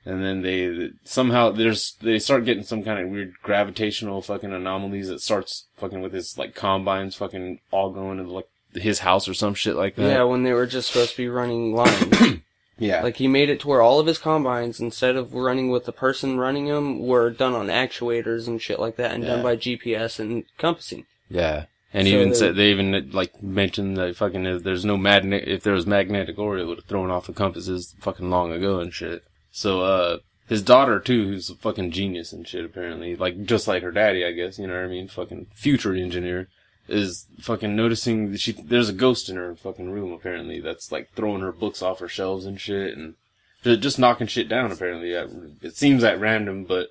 [0.06, 5.08] And then they somehow there's they start getting some kind of weird gravitational fucking anomalies
[5.08, 9.34] that starts fucking with his like combines fucking all going to like his house or
[9.34, 10.02] some shit like that.
[10.02, 12.40] Yeah, when they were just supposed to be running lines.
[12.78, 13.02] yeah.
[13.02, 15.92] like he made it to where all of his combines, instead of running with the
[15.92, 19.30] person running them, were done on actuators and shit like that, and Yeah.
[19.36, 21.06] done by GPS and compassing.
[21.28, 21.66] Yeah.
[21.92, 25.44] And So even they- said they even like mentioned that fucking if there's no magnet
[25.46, 28.80] if there was magnetic ore it would have thrown off the compasses fucking long ago
[28.80, 29.22] and shit.
[29.52, 33.82] So uh his daughter too, who's a fucking genius and shit apparently, like just like
[33.84, 35.06] her daddy, I guess, you know what I mean?
[35.08, 36.48] Fucking future engineer
[36.88, 41.10] is fucking noticing that she there's a ghost in her fucking room apparently that's like
[41.14, 43.14] throwing her books off her shelves and shit and
[43.62, 45.16] ju- just knocking shit down apparently.
[45.16, 45.26] Uh,
[45.62, 46.88] It seems at random, but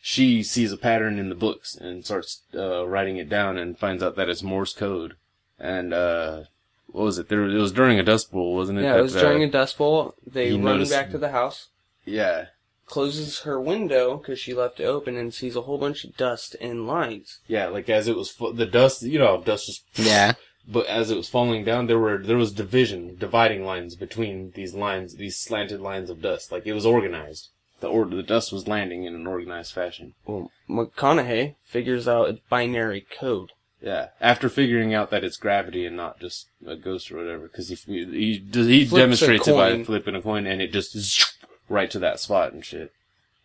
[0.00, 4.02] she sees a pattern in the books and starts uh, writing it down and finds
[4.02, 5.14] out that it's Morse code.
[5.58, 6.44] And uh,
[6.88, 7.28] what was it?
[7.28, 8.82] There, it was during a dust bowl, wasn't it?
[8.82, 10.14] Yeah, it that, was uh, during a dust bowl.
[10.26, 11.68] They he run noticed- back to the house.
[12.04, 12.46] Yeah,
[12.86, 16.56] closes her window because she left it open and sees a whole bunch of dust
[16.60, 17.40] and lines.
[17.46, 17.66] yeah.
[17.66, 20.32] Like as it was fu- the dust, you know, dust just Yeah.
[20.66, 24.72] But as it was falling down, there were there was division, dividing lines between these
[24.74, 26.50] lines, these slanted lines of dust.
[26.50, 27.48] Like it was organized.
[27.80, 30.14] The or the dust was landing in an organized fashion.
[30.26, 33.50] Well, McConaughey figures out it's binary code.
[33.82, 34.08] Yeah.
[34.20, 37.74] After figuring out that it's gravity and not just a ghost or whatever, because he
[37.74, 41.36] he does- he demonstrates it by flipping a coin and it just
[41.74, 42.92] right to that spot and shit.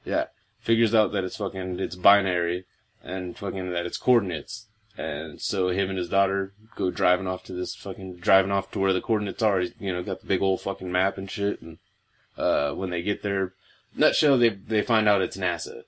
[0.06, 0.26] Yeah.
[0.62, 2.65] Figures out that it's fucking it's binary
[3.04, 4.68] and fucking that it's coordinates.
[4.98, 8.80] And so him and his daughter go driving off to this fucking driving off to
[8.80, 9.60] where the coordinates are.
[9.62, 11.62] He's, you know, got the big old fucking map and shit.
[11.62, 11.78] And
[12.38, 13.54] uh, when they get there,
[13.96, 15.84] nutshell, they they find out it's NASA,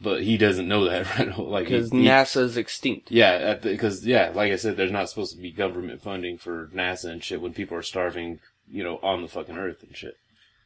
[0.00, 1.28] but he doesn't know that right.
[1.28, 1.42] now.
[1.42, 3.10] Like Because NASA's extinct.
[3.12, 7.10] yeah, because yeah, like I said, there's not supposed to be government funding for NASA
[7.10, 10.16] and shit when people are starving, you know, on the fucking Earth and shit.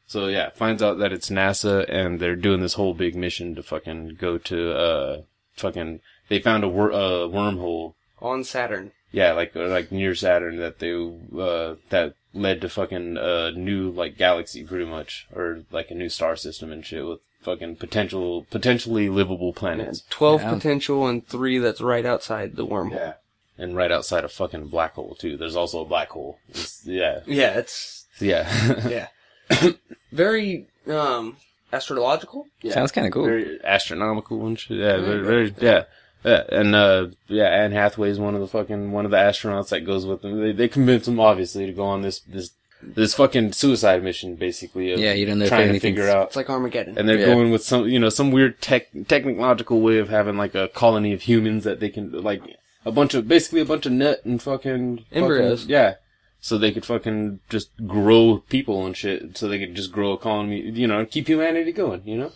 [0.07, 3.63] So yeah, finds out that it's NASA and they're doing this whole big mission to
[3.63, 5.23] fucking go to uh
[5.57, 6.01] fucking.
[6.29, 7.95] They found a wor- uh, wormhole.
[8.21, 8.93] On Saturn.
[9.11, 14.17] Yeah, like like near Saturn that they uh that led to fucking uh new like
[14.17, 19.09] galaxy pretty much or like a new star system and shit with fucking potential potentially
[19.09, 20.05] livable Yeah, planets.
[20.11, 20.55] 12 Yeah.
[20.55, 22.93] potential and 3 that's right outside the wormhole.
[22.95, 23.15] Yeah.
[23.59, 25.37] And right outside a fucking black hole too.
[25.37, 26.39] There's also a black hole.
[26.49, 27.21] It's, yeah.
[27.27, 28.49] Yeah, it's Yeah.
[28.89, 29.09] yeah.
[30.13, 31.37] very um
[31.73, 32.47] astrological.
[32.71, 33.25] Sounds kind of cool.
[33.25, 34.79] Very astronomical and shit.
[34.79, 35.85] Yeah, very, very yeah.
[36.25, 39.81] Yeah, and uh yeah, Anne Hathaway's one of the fucking one of the astronauts that
[39.81, 40.41] goes with them.
[40.41, 42.51] They they convince him obviously to go on this this
[42.85, 44.93] this fucking suicide mission basically.
[44.93, 46.99] Of Yeah, you don't know if trying to figure out It's like Armageddon.
[46.99, 47.27] and they're Yeah.
[47.27, 51.13] going with some you know some weird tech technological way of having like a colony
[51.13, 52.43] of humans that they can like
[52.85, 55.61] a bunch of basically a bunch of nut and fucking Embryos.
[55.63, 55.95] fucking- yeah
[56.43, 60.19] so they could fucking just grow people and shit so they could just grow a
[60.19, 62.33] colony you know keep humanity going you know?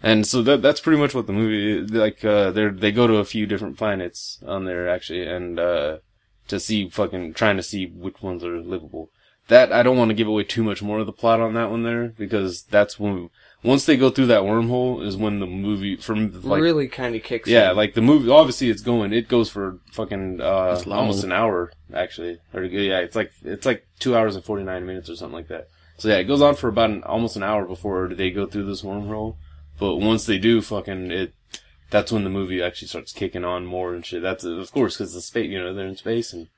[0.00, 3.16] And so that that's pretty much what the movie like uh they they go to
[3.16, 5.98] a few different planets on there actually and uh
[6.46, 9.10] to see fucking trying to see which ones are livable.
[9.48, 11.70] That I don't want to give away too much more of the plot on that
[11.70, 13.30] one there because that's when
[13.62, 17.22] once they go through that wormhole is when the movie from like really kind of
[17.22, 17.48] kicks.
[17.48, 17.76] yeah in.
[17.76, 22.38] like the movie obviously it's going it goes for fucking uh almost an hour actually.
[22.54, 25.68] Or yeah it's like it's like two hours and 49 minutes or something like that.
[25.96, 28.66] So yeah it goes on for about an, almost an hour before they go through
[28.66, 29.36] this wormhole.
[29.78, 31.34] But once they do fucking it
[31.90, 34.22] that's when the movie actually starts kicking on more and shit.
[34.22, 36.48] That's of course because the space you know they're in space and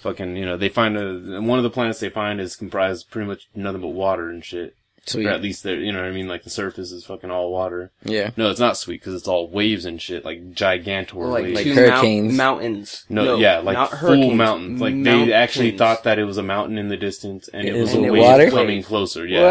[0.00, 3.28] fucking you know they find a one of the planets they find is comprised pretty
[3.28, 4.76] much nothing but water and shit
[5.08, 5.26] Sweet.
[5.26, 7.50] or at least they're you know what I mean like the surface is fucking all
[7.50, 8.30] water Yeah.
[8.36, 11.56] no, it's not sweet because it's all waves and shit, like gigantor Or like, waves.
[11.56, 12.34] Like two hurricanes.
[12.36, 13.04] mount- mountains.
[13.08, 14.80] no, yeah, like not full hurricanes, mountains.
[14.80, 17.94] Like they actually thought that it was a mountain in the distance, and it was
[17.94, 18.50] And a it wave water?
[18.50, 19.26] coming closer.
[19.26, 19.42] Yeah,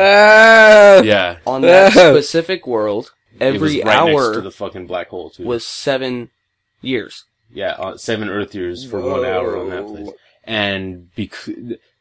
[0.98, 1.02] Wow.
[1.04, 1.38] yeah.
[1.46, 2.14] on that Whoa.
[2.14, 5.44] specific world, it was every right next to the fucking black hole too.
[5.46, 6.30] was seven
[6.82, 7.26] years.
[7.54, 10.10] yeah, uh, seven Earth years for one hour on that place,
[10.44, 11.54] and because.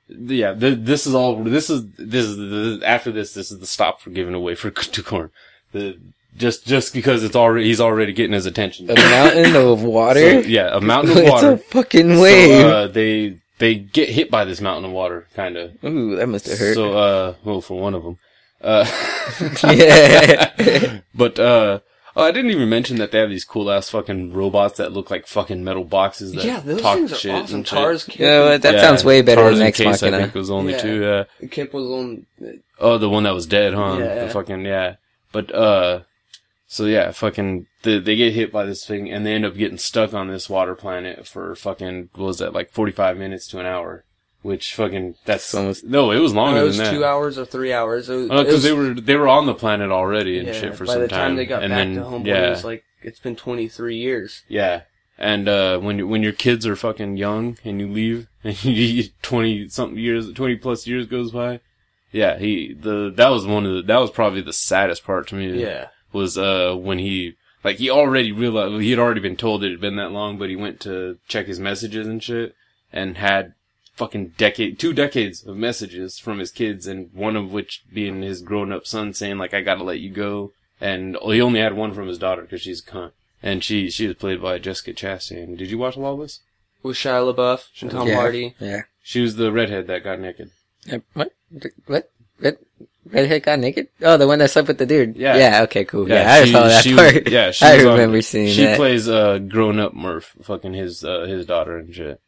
[0.09, 1.42] Yeah, th- this is all.
[1.42, 3.35] This is this is the, after this.
[3.35, 5.31] This is the stop for giving away for to corn.
[5.73, 5.99] The
[6.37, 8.90] just just because it's already he's already getting his attention.
[8.90, 10.42] A mountain of water.
[10.42, 11.53] So, yeah, a mountain of water.
[11.55, 12.61] it's a fucking wave.
[12.61, 15.83] So, uh, they they get hit by this mountain of water, kind of.
[15.85, 16.75] Ooh, that must have hurt.
[16.75, 18.19] So, uh, well, for one of them.
[18.61, 18.87] Uh,
[19.75, 21.01] yeah.
[21.14, 21.81] but, uh,
[22.16, 25.11] oh, I didn't even mention that they have these cool ass fucking robots that look
[25.11, 27.57] like fucking metal boxes that yeah, those talk things are shit awesome.
[27.57, 27.79] and shit.
[27.79, 28.59] TARS, Kip, You know?
[28.59, 30.79] That Yeah, sounds way better TARS than and Ex Case, I think was only Yeah.
[30.83, 31.00] two,
[31.40, 31.48] yeah.
[31.48, 32.26] Kip was on.
[32.81, 33.98] Oh, the one that was dead, huh?
[33.98, 34.24] Yeah.
[34.24, 34.96] The fucking, yeah.
[35.33, 36.00] But, uh,
[36.66, 39.79] so yeah, fucking, the, they get hit by this thing and they end up getting
[39.79, 43.66] stuck on this water planet for fucking, what was that, like 45 minutes to an
[43.66, 44.05] hour?
[44.47, 46.93] Which fucking, that's, almost- no, it was longer it was than that.
[46.93, 48.09] two hours or three hours.
[48.09, 50.85] Oh, because was- they were they were on the planet already and yeah, shit for
[50.87, 52.85] by some the time, they got and back then to Homeboy, yeah, it was like
[53.03, 54.43] it's been 23 years.
[54.49, 54.83] yeah.
[55.19, 59.67] And uh, when when your kids are fucking young and you leave and you twenty
[59.69, 61.61] something years, twenty plus years goes by,
[62.13, 62.39] yeah.
[62.39, 65.61] He the that was one of the that was probably the saddest part to me.
[65.61, 65.89] Yeah.
[66.13, 69.81] was uh when he like he already realized he had already been told it had
[69.81, 72.55] been that long, but he went to check his messages and shit
[72.93, 73.55] and had
[73.97, 78.43] fucking decade two decades of messages from his kids and one of which being his
[78.43, 81.95] grown up son saying like I gotta let you go and he only had one
[81.95, 85.57] from his daughter because she's a cunt and she she was played by Jessica Chastain.
[85.57, 86.41] Did you watch Lawless?
[86.83, 88.15] With Shia LaBeouf and Tom yeah.
[88.15, 88.55] Hardy.
[88.61, 88.83] Yeah.
[89.03, 90.51] She was the redhead that got naked.
[90.93, 91.33] Uh, What?
[91.87, 92.11] What?
[92.38, 92.59] Red,
[93.11, 93.88] redhead got naked?
[94.03, 95.17] Oh, the one that slept with the dude.
[95.17, 95.37] Yeah.
[95.37, 95.63] Yeah.
[95.63, 95.85] Okay.
[95.87, 96.09] Cool.
[96.09, 97.15] Yeah, I she- saw that she part.
[97.25, 98.77] was- yeah, she I was on- remember seeing she that.
[98.77, 102.21] plays uh grown up Murph, fucking his uh, his daughter and shit.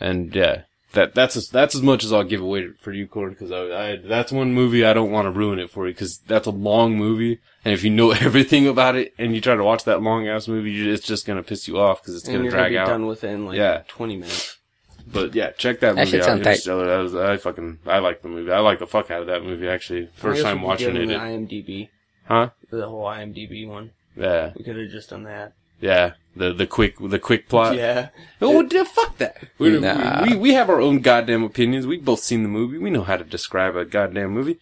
[0.00, 0.62] And yeah,
[0.92, 3.92] that that's as, that's as much as I'll give away for you, Cord, because I,
[3.92, 6.50] I that's one movie I don't want to ruin it for you because that's a
[6.50, 10.02] long movie, and if you know everything about it and you try to watch that
[10.02, 12.50] long ass movie, you- it's just gonna piss you off because it's and gonna you're
[12.52, 12.86] drag gonna be out.
[12.88, 13.82] done within like Yeah.
[13.88, 14.58] 20 minutes.
[15.04, 16.38] But yeah, check that That movie shit out.
[16.38, 16.86] Interstellar.
[16.86, 18.52] That was I fucking I like the movie.
[18.52, 20.06] I like the fuck out of that movie actually.
[20.14, 21.88] First time watching it, him it the IMDb,
[22.26, 22.50] huh?
[22.70, 23.90] the whole IMDb one.
[24.16, 25.54] Yeah, We could have just done that.
[25.82, 26.12] Yeah.
[26.34, 27.76] The the quick the quick plot.
[27.76, 28.08] yeah.
[28.40, 29.36] Oh, fuck that.
[29.58, 30.24] We, Nah.
[30.24, 31.86] we, we have our own goddamn opinions.
[31.86, 32.78] We've both seen the movie.
[32.78, 34.58] We know how to describe a goddamn movie.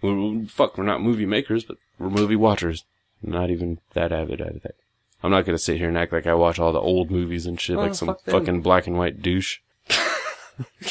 [0.00, 2.84] We're, fuck, we're not movie makers, but we're movie watchers.
[3.20, 4.76] Not even that avid at it.
[5.24, 7.60] I'm not gonna sit here and act like I watch all the old movies and
[7.60, 9.58] shit Oh, like some fuck fucking black and white douche.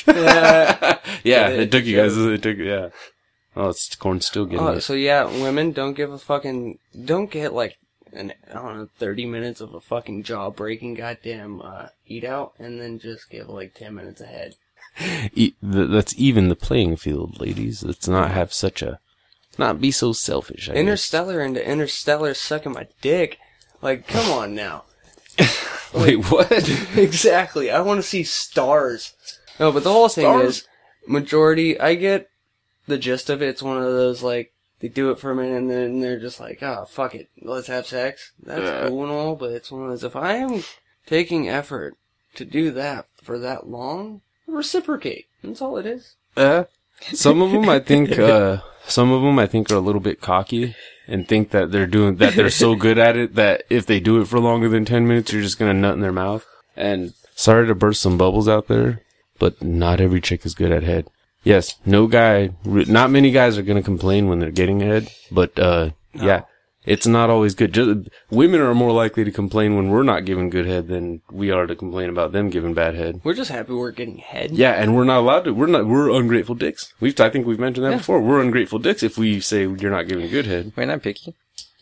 [0.08, 0.98] Yeah.
[1.24, 2.18] Yeah, it it, took you guys.
[2.18, 2.90] It took yeah.
[3.56, 4.82] Oh, it's corn still getting Oh, it.
[4.82, 7.78] so yeah, women don't give a fucking don't get like
[8.14, 12.54] an I don't know thirty minutes of a fucking jaw breaking goddamn uh, eat out,
[12.60, 14.56] and then just give like ten minutes ahead.
[15.34, 17.82] E- that's even the playing field, ladies.
[17.82, 19.00] Let's not have such a,
[19.58, 20.68] not be so selfish.
[20.68, 20.80] I guess.
[20.82, 23.38] Interstellar into Interstellar sucking my dick.
[23.82, 24.84] Like, come on now.
[25.94, 26.52] Wait, what?
[26.98, 27.72] exactly.
[27.72, 29.14] I want to see stars.
[29.60, 30.58] No, but the whole thing Stars?
[30.58, 30.68] is
[31.08, 31.80] majority.
[31.80, 32.30] I get
[32.88, 33.48] the gist of it.
[33.50, 36.40] It's one of those like they do it for a minute and then they're just
[36.40, 38.32] like, ah, fuck it, let's have sex.
[38.42, 38.88] That's Yeah.
[38.88, 40.04] cool and all, but it's one of those.
[40.04, 40.64] If I am
[41.06, 41.96] taking effort
[42.36, 45.28] to do that for that long, reciprocate.
[45.44, 46.16] That's all it is.
[46.36, 46.66] Uh,
[47.14, 50.22] some of them, I think, uh, some of them, I think, are a little bit
[50.22, 50.76] cocky
[51.08, 52.36] and think that they're doing that.
[52.36, 55.32] They're so good at it that if they do it for longer than ten minutes,
[55.34, 56.46] you're just gonna nut in their mouth.
[56.76, 59.02] And sorry to burst some bubbles out there,
[59.40, 61.08] but not every chick is good at head.
[61.44, 65.90] Yes, no guy, not many guys are gonna complain when they're getting head, but uh,
[66.14, 66.44] yeah,
[66.86, 67.74] it's not always good.
[67.74, 71.50] Just, women are more likely to complain when we're not giving good head than we
[71.52, 73.22] are to complain about them giving bad head.
[73.24, 74.52] We're just happy we're getting head.
[74.52, 75.54] Yeah, and we're not allowed to.
[75.54, 75.88] We're not.
[75.88, 76.94] We're ungrateful dicks.
[77.00, 77.20] We've.
[77.20, 77.98] I think we've mentioned that Yeah.
[77.98, 78.20] before.
[78.22, 80.74] We're ungrateful dicks if we say you're not giving good head.
[80.76, 81.34] We're not picky.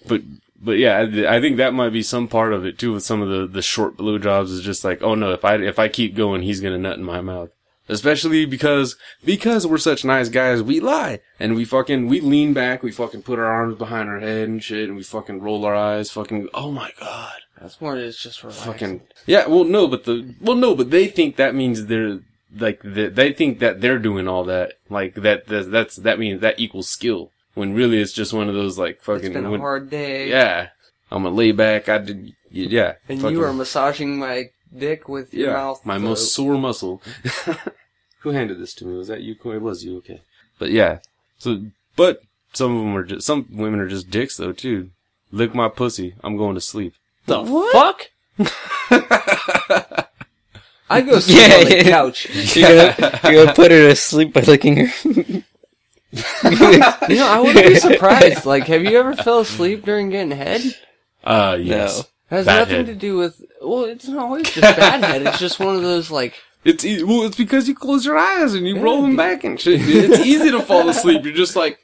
[0.07, 0.21] But
[0.61, 2.93] but yeah, I, I think that might be some part of it too.
[2.93, 5.79] With some of the the short blowjobs is just like, oh no, if I if
[5.79, 7.49] I keep going, he's gonna nut in my mouth.
[7.89, 12.83] Especially because because we're such nice guys, we lie and we fucking we lean back,
[12.83, 15.75] we fucking put our arms behind our head and shit, and we fucking roll our
[15.75, 16.47] eyes, fucking.
[16.53, 17.33] Oh my god.
[17.59, 17.97] That's more.
[17.97, 18.71] It's just relaxing.
[18.71, 22.19] fucking yeah well no but the well no but they think that means they're
[22.57, 26.39] like the, they think that they're doing all that like that, that that's that means
[26.41, 29.51] that equals skill when really it's just one of those like It's fucking been a
[29.51, 30.29] when- hard day.
[30.29, 30.69] yeah
[31.11, 35.33] i'm gonna lay back i did yeah And fucking- you are massaging my dick with
[35.33, 35.85] your yeah mouth.
[35.85, 37.01] my most sore muscle
[38.19, 39.57] who handed this to me was that you Corey?
[39.57, 40.21] it was you okay
[40.57, 40.99] but yeah
[41.37, 41.61] so
[41.95, 42.21] but
[42.53, 44.89] some of them are just some women are just dicks though too
[45.31, 46.93] lick my pussy i'm going to sleep
[47.27, 48.09] The fuck?
[50.89, 51.83] I go sleep Yeah, on the yeah.
[51.83, 52.27] couch.
[52.55, 54.91] You're gonna, you're gonna put her to sleep by licking her.
[55.03, 55.43] You
[56.11, 58.45] know, I wouldn't be surprised.
[58.45, 60.61] Like, have you ever fell asleep during getting head?
[61.23, 62.85] uh yes It has Bad nothing head.
[62.87, 63.39] to do with.
[63.61, 65.21] Well, it's not always just bad head.
[65.27, 66.39] It's just one of those like.
[66.63, 69.59] It's e- well, it's because you close your eyes and you roll them back and
[69.59, 69.79] shit.
[69.81, 71.23] It's easy to fall asleep.
[71.23, 71.79] You're just like,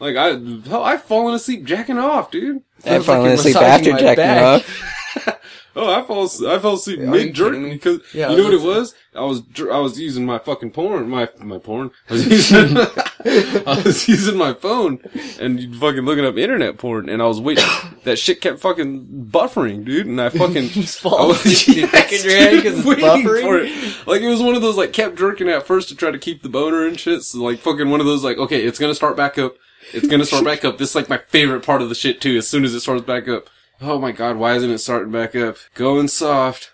[0.00, 2.62] like I, hell, I've fallen asleep jacking off, dude.
[2.78, 4.42] I've Feels like asleep after jacking back.
[4.42, 4.90] off.
[5.76, 8.60] Oh, I fall, I fell asleep you mid jerk because Yeah, you know what it
[8.60, 8.94] was?
[9.12, 11.90] I was, I was using my fucking porn, my my porn.
[12.08, 12.76] I was using,
[13.66, 15.00] I was using my phone
[15.40, 17.64] and fucking looking up internet porn, and I was waiting.
[18.04, 21.84] That shit kept fucking buffering, dude, and I fucking Just fall I was- asleep, you
[21.84, 23.40] in your head 'cause it's buffering?
[23.40, 24.06] for it.
[24.06, 26.42] Like it was one of those like kept jerking at first to try to keep
[26.42, 27.22] the boner and shit.
[27.22, 29.54] So like fucking one of those like okay, it's gonna start back up.
[29.94, 30.76] It's gonna start back up.
[30.76, 32.36] This is like my favorite part of the shit too.
[32.36, 33.48] As soon as it starts back up.
[33.80, 35.56] Oh my god, why isn't it starting back up?
[35.74, 36.72] Going soft.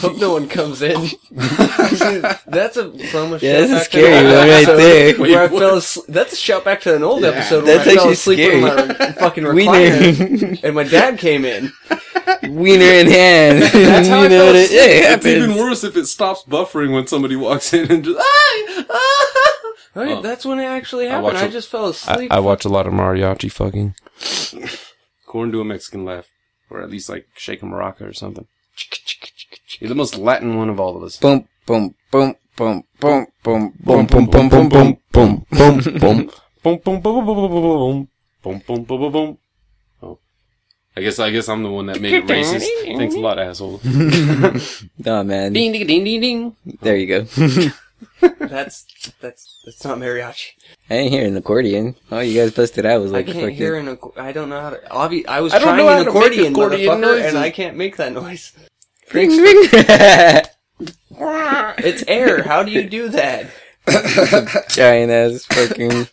[0.00, 0.94] Hope no one comes in.
[1.30, 4.52] that's a from a Yeah, shout that's a back to scary an old one right
[4.62, 5.14] episode there.
[5.18, 6.06] Where I fell asleep.
[6.08, 7.28] That's a shout back to an old Yeah.
[7.28, 8.54] episode where That's I fell actually asleep scary.
[8.56, 11.70] in my fucking recliner, Wiener, and my dad came in.
[12.44, 13.62] wiener in hand.
[13.62, 14.80] That's how you I know fell what it, asleep.
[14.80, 18.18] it It's even worse if it stops buffering when somebody walks in and just.
[18.18, 19.30] "Ah, ah."
[19.96, 20.22] Right, Oh.
[20.22, 21.24] that's when it actually happened.
[21.24, 22.32] watch I, a- just fell I, asleep.
[22.32, 23.94] I watch a lot of mariachi fucking.
[25.26, 26.28] Corn do a Mexican laugh,
[26.70, 28.46] or at least like shake a maraca or something.
[29.80, 31.16] You're the most Latin one of all of us.
[31.18, 35.80] Boom, boom, boom, boom, boom, boom, boom, boom, boom, boom, boom, boom, boom, boom.
[35.98, 36.30] boom,
[36.62, 38.08] boom, boom, boom, boom, boom, boom, boom, boom, boom.
[38.42, 39.38] Boom boom boom boom
[40.02, 40.18] Oh,
[40.96, 42.66] I guess I guess I'm the one that made it racist.
[42.98, 43.80] Thanks a lot, asshole.
[44.98, 45.52] Nah, man.
[45.54, 46.56] ding ding ding ding ding.
[46.82, 47.70] There you go.
[48.38, 48.84] That's
[49.20, 50.50] that's that's not mariachi.
[50.90, 51.94] I ain't hearing an accordion.
[52.12, 52.92] Oh, you guys busted out.
[52.92, 53.80] I was I like, can't fuck hear it.
[53.80, 53.88] an.
[53.88, 54.76] acc- I don't know how to.
[54.90, 57.26] Obvi- I was I don't trying know how an to make accordion, accordion motherfucker, noises.
[57.26, 58.52] and I can't make that noise.
[59.12, 59.68] Ring, ring.
[61.78, 62.42] It's air.
[62.42, 63.50] How do you do that?
[64.70, 66.08] Giant ass fucking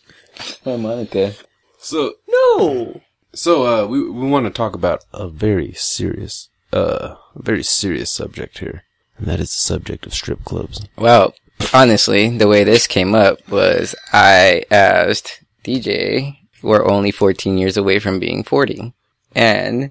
[0.64, 1.34] harmonica.
[1.78, 3.00] So, No.
[3.34, 8.58] so uh, we we want to talk about a very serious, uh, very serious subject
[8.58, 8.84] here,
[9.16, 10.86] and that is the subject of strip clubs.
[10.96, 11.34] Well,
[11.74, 17.98] honestly, the way this came up was I asked DJ, we're only 14 years away
[17.98, 18.92] from being 40.
[19.34, 19.90] And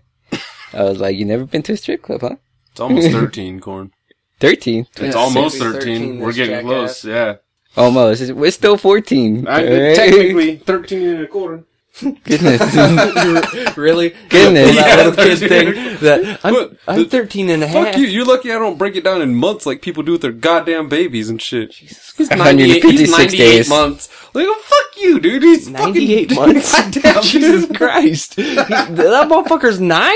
[0.73, 2.35] I was like, you never been to a strip club, huh?
[2.71, 3.91] It's almost thirteen, corn.
[4.39, 4.87] 13.
[4.95, 5.99] It's Yeah, almost Sappy's 13.
[5.99, 7.01] 13, We're this getting jackass.
[7.01, 7.05] close.
[7.05, 7.35] Yeah.
[7.77, 8.31] Almost.
[8.33, 9.47] We're still 14.
[9.47, 9.95] I, alright?
[9.95, 11.63] Technically, 13 and a quarter.
[12.01, 12.61] Goodness.
[13.77, 14.15] really?
[14.29, 14.75] Goodness.
[14.75, 17.85] That Yeah, little kid thing that I'm, Look, I'm the- 13 and a half.
[17.89, 18.07] Fuck you.
[18.07, 20.89] You're lucky I don't break it down in months like people do with their goddamn
[20.89, 21.73] babies and shit.
[21.75, 23.69] He's 156 he's 98 days.
[23.69, 24.09] months.
[24.33, 25.43] Like, oh, fuck you, dude.
[25.43, 26.71] He's 98 fucking, months?
[26.93, 28.35] Goddamn, Jesus Christ.
[28.35, 30.15] He- that motherfucker's nine?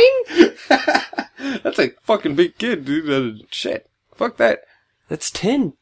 [1.63, 3.09] That's a fucking big kid, dude.
[3.41, 3.89] Uh, shit.
[4.15, 4.61] Fuck that.
[5.09, 5.73] That's 10.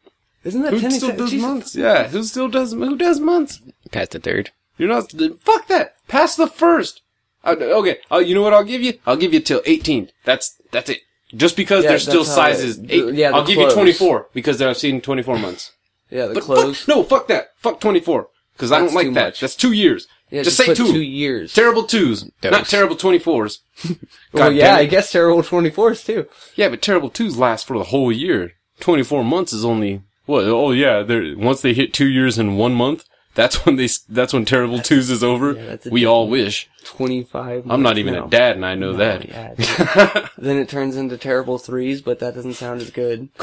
[0.44, 0.92] Isn't that Who 10?
[0.92, 1.48] still does Jesus.
[1.48, 1.76] months?
[1.76, 2.08] Yeah.
[2.10, 3.62] Who still does, who does months?
[3.92, 4.52] Past the third.
[4.78, 5.12] You're not,
[5.42, 5.96] fuck that.
[6.08, 7.02] Pass the first.
[7.46, 7.98] Uh, okay.
[8.12, 9.00] Uh, you know what I'll give you?
[9.06, 10.10] I'll give you till 18.
[10.26, 11.00] That's, that's it.
[11.36, 12.82] Just because Yeah, there's still that's how it- sizes.
[12.82, 13.72] the- Eight, yeah, the I'll give clothes.
[13.72, 15.72] you 24 because I've seen 24 months.
[16.10, 16.80] Yeah, the But clothes.
[16.82, 17.52] fuck, no, fuck that.
[17.58, 18.28] Fuck 24.
[18.58, 19.26] Cause I That's don't like too that.
[19.30, 19.40] much.
[19.40, 20.08] That's two years.
[20.34, 20.92] Yeah, just, just say put two.
[20.94, 21.54] two years.
[21.54, 22.24] Terrible twos.
[22.42, 22.52] Dose.
[22.52, 23.60] Not terrible 24s.
[24.34, 26.26] well, yeah, I guess terrible 24s too.
[26.56, 28.54] Yeah, but terrible twos last for the whole year.
[28.80, 30.46] 24 months is only, what?
[30.46, 33.06] Oh yeah, they're, once they hit two years in one month,
[33.36, 35.54] that's when they that's when terrible twos is over.
[35.54, 36.68] yeah, we all wish.
[36.84, 37.70] 25.
[37.70, 38.26] I'm not even no.
[38.26, 39.28] a dad and I know No, that.
[39.28, 40.28] yeah.
[40.38, 43.30] then it turns into terrible threes, but that doesn't sound as good.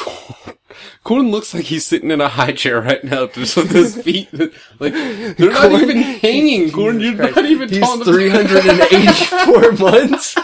[1.03, 4.33] Corn looks like he's sitting in a high chair right now, just with his feet,
[4.79, 7.01] like, they're not even hanging, Corn.
[7.01, 7.35] You're Christ.
[7.37, 10.35] not even He's on 384 months.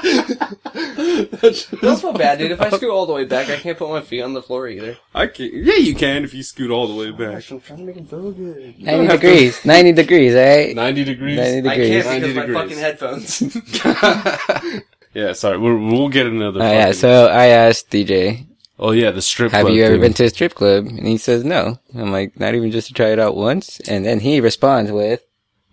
[1.80, 2.50] That's not bad, dude.
[2.50, 4.66] If I scoot all the way back, I can't put my feet on the floor
[4.68, 4.96] either.
[5.14, 5.46] I can.
[5.46, 7.48] not Yeah, you can if you scoot all the way oh back.
[7.50, 8.78] I'm trying to make him feel good.
[8.80, 9.64] 90 have to- degrees.
[9.64, 10.74] 90 degrees, alright?
[10.76, 11.36] 90 degrees.
[11.38, 11.90] 90 I degrees.
[12.04, 12.56] can't 90 because my degrees.
[12.58, 13.42] fucking headphones.
[15.14, 15.56] Yeah, sorry.
[15.56, 16.60] We're, we'll get another.
[16.60, 18.44] Oh yeah, so I asked DJ,
[18.78, 19.50] oh yeah, the strip.
[19.52, 20.02] have club you ever thing.
[20.02, 20.84] been to a strip club?
[20.84, 21.78] And he says no.
[21.94, 23.80] I'm like, not even just to try it out once?
[23.88, 25.22] And then he responds with,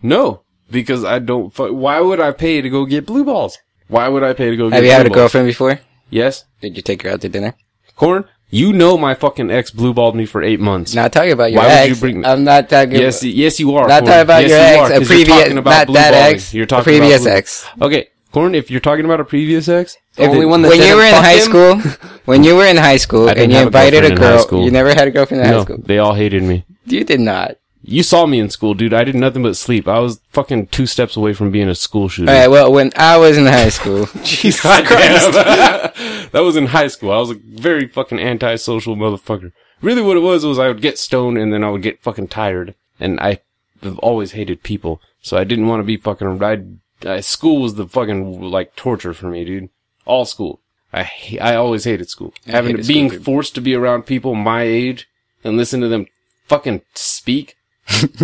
[0.01, 1.53] No, because I don't.
[1.53, 3.57] Fu- why would I pay to go get blue balls?
[3.89, 4.69] Why would I pay to go get?
[4.69, 4.75] Blue?
[4.77, 5.77] Have you blue had a girlfriend before?
[6.09, 7.53] Yes, Did you take her out to dinner?
[7.97, 8.23] corn.
[8.53, 10.93] You know my fucking ex blue balled me for eight months.
[10.93, 11.89] Not talking about your Why would ex.
[11.89, 12.25] you bring- me?
[12.29, 13.87] I'm not talking yes, y- yes, you are.
[13.87, 14.11] not Corn.
[14.11, 16.63] talking about yes, your you ex, are, a previous, talking about not that ex, You're
[16.65, 17.65] a talking previous about blue- ex.
[17.81, 18.53] Okay, corn.
[18.53, 21.15] If you're talking about a previous ex, The only one that when you were in
[21.15, 21.49] high him?
[21.49, 21.73] school,
[22.25, 24.63] when you were in high school and you a invited a in high girl, school.
[24.65, 25.77] you never had a girlfriend in high school.
[25.83, 26.63] they all hated me.
[26.85, 27.57] You did not.
[27.85, 28.93] You saw me in school, dude.
[28.93, 29.89] I did nothing but sleep.
[29.89, 32.31] I was fucking two steps away from being a school shooter.
[32.31, 32.47] All right.
[32.47, 35.31] Well, when I was in high school, Jesus Christ.
[36.31, 37.11] that was in high school.
[37.11, 39.51] I was a very fucking antisocial motherfucker.
[39.81, 42.29] Really what it was was I would get stoned and then I would get fucking
[42.29, 42.73] tired.
[43.01, 43.39] And I
[43.81, 45.01] have always hated people.
[45.21, 46.63] So I didn't want to be fucking, I,
[47.05, 49.69] I, school was the fucking, like, torture for me, dude.
[50.05, 50.61] All school.
[50.93, 51.09] I,
[51.41, 52.33] I always hated school.
[52.45, 55.09] Having, hated being school, forced to be around people my age
[55.43, 56.07] and listen to them
[56.45, 57.55] fucking speak.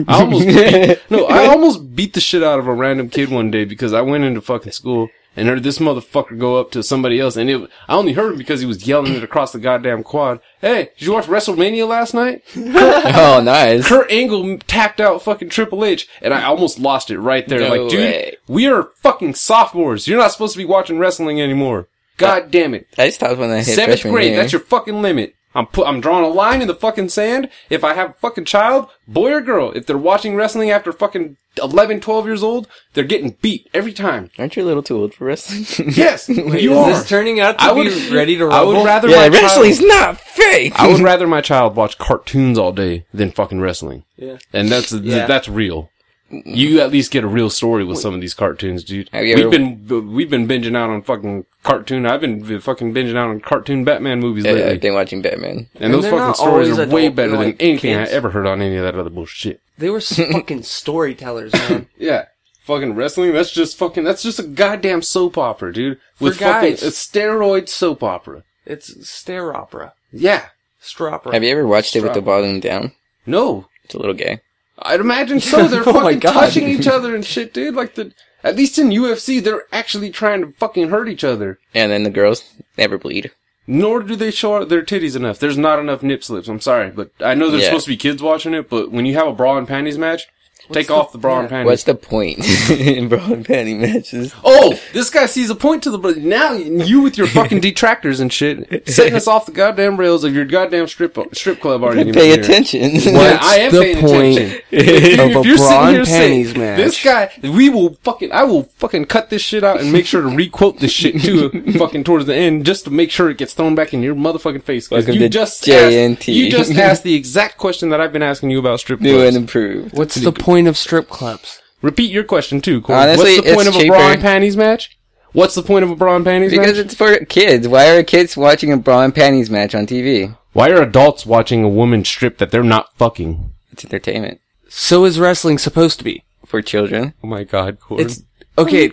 [0.08, 3.52] I almost beat, no, I almost beat the shit out of a random kid one
[3.52, 7.20] day because I went into fucking school and heard this motherfucker go up to somebody
[7.20, 10.04] else, and it, I only heard him because he was yelling it across the goddamn
[10.04, 10.40] quad.
[10.60, 12.44] Hey, did you watch WrestleMania last night?
[12.58, 13.88] oh, nice.
[13.88, 17.60] Kurt Angle tapped out fucking Triple H, and I almost lost it right there.
[17.60, 18.38] No like, dude, way.
[18.48, 20.08] we are fucking sophomores.
[20.08, 21.88] You're not supposed to be watching wrestling anymore.
[22.18, 22.88] God damn it.
[22.98, 24.38] I stopped when I hit Seventh grade, year.
[24.38, 25.36] that's your fucking limit.
[25.60, 27.50] I'm put, I'm drawing a line in the fucking sand.
[27.70, 31.38] If I have a fucking child, boy or girl, if they're watching wrestling after fucking
[31.62, 34.30] 11, 12 years old, they're getting beat every time.
[34.40, 35.66] Aren't you a little too old for wrestling?
[35.96, 36.90] Yes, Wait, you is are.
[36.92, 39.80] this turning out to I be would- ready to I would rather yeah, my wrestling's
[39.80, 40.74] child, not fake.
[40.80, 44.06] I would rather my child watch cartoons all day than fucking wrestling.
[44.16, 44.38] Yeah.
[44.54, 45.28] And that's Yeah.
[45.28, 45.90] that's real.
[46.32, 49.10] You at least get a real story with some of these cartoons, dude.
[49.12, 52.06] Have you We've ever- been we've been binging out on fucking cartoon.
[52.06, 54.72] I've been fucking binging out on cartoon Batman movies Yeah, lately.
[54.72, 55.70] I've been watching Batman.
[55.76, 58.12] And, And those fucking stories are way better than like anything kids.
[58.12, 59.60] I ever heard on any of that other bullshit.
[59.78, 61.88] They were fucking storytellers, man.
[61.98, 62.26] Yeah.
[62.64, 65.98] Fucking wrestling, that's just fucking, that's just a goddamn soap opera, dude.
[66.20, 66.84] With For fucking, guys.
[66.84, 68.44] a steroid soap opera.
[68.68, 69.94] It's stare opera.
[70.12, 70.46] Yeah.
[70.80, 71.34] Stropera.
[71.34, 72.26] Have you ever watched it with the Strap.
[72.26, 72.92] volume down?
[73.26, 73.66] No.
[73.84, 74.42] It's a little gay.
[74.82, 75.68] I'd imagine so.
[75.68, 77.76] They're Oh fucking touching each other and shit, dude.
[77.76, 78.14] Like the,
[78.44, 81.60] at least in UFC, they're actually trying to fucking hurt each other.
[81.74, 82.44] And then the girls
[82.78, 83.32] never bleed.
[83.68, 85.38] Nor do they show their titties enough.
[85.40, 86.48] There's not enough nip slips.
[86.48, 87.70] I'm sorry, but I know there's Yeah.
[87.70, 90.28] supposed to be kids watching it, but when you have a bra and panties match,
[90.72, 91.50] Take the- off the bra and yeah.
[91.50, 91.66] panties.
[91.66, 92.40] What's the point
[92.70, 94.34] in bra and panty matches?
[94.44, 95.98] Oh, this guy sees a point to the.
[95.98, 100.24] But now you with your fucking detractors and shit, setting us off the goddamn rails
[100.24, 102.16] of your goddamn strip strip club argument.
[102.16, 102.40] Pay here.
[102.40, 102.92] attention.
[102.96, 104.62] Yeah, I am the paying point attention.
[104.72, 106.78] If, of if a you're bra and here saying panties match?
[106.78, 110.22] this guy, we will fucking, I will fucking cut this shit out and make sure
[110.22, 113.54] to requote this shit too, fucking towards the end, just to make sure it gets
[113.54, 114.88] thrown back in your motherfucking face.
[114.88, 116.14] Because you just J&T.
[116.14, 119.12] asked, you just asked the exact question that I've been asking you about strip clubs.
[119.12, 119.98] New and improved.
[119.98, 121.62] What's the point of strip clubs?
[121.82, 123.00] Repeat your question too, Corey.
[123.00, 124.98] Honestly, What's the point it's of a bra and panties match?
[125.32, 126.60] What's the point of a bra and panties match?
[126.60, 126.86] Because match?
[126.86, 127.68] it's for kids.
[127.68, 130.36] Why are kids watching a bra and panties match on TV?
[130.54, 133.54] Why are adults watching a woman strip that they're not fucking?
[133.72, 136.24] It's entertainment So is wrestling supposed to be?
[136.46, 137.14] for children.
[137.24, 138.04] Oh my god, Corey.
[138.04, 138.24] It's
[138.58, 138.92] okay.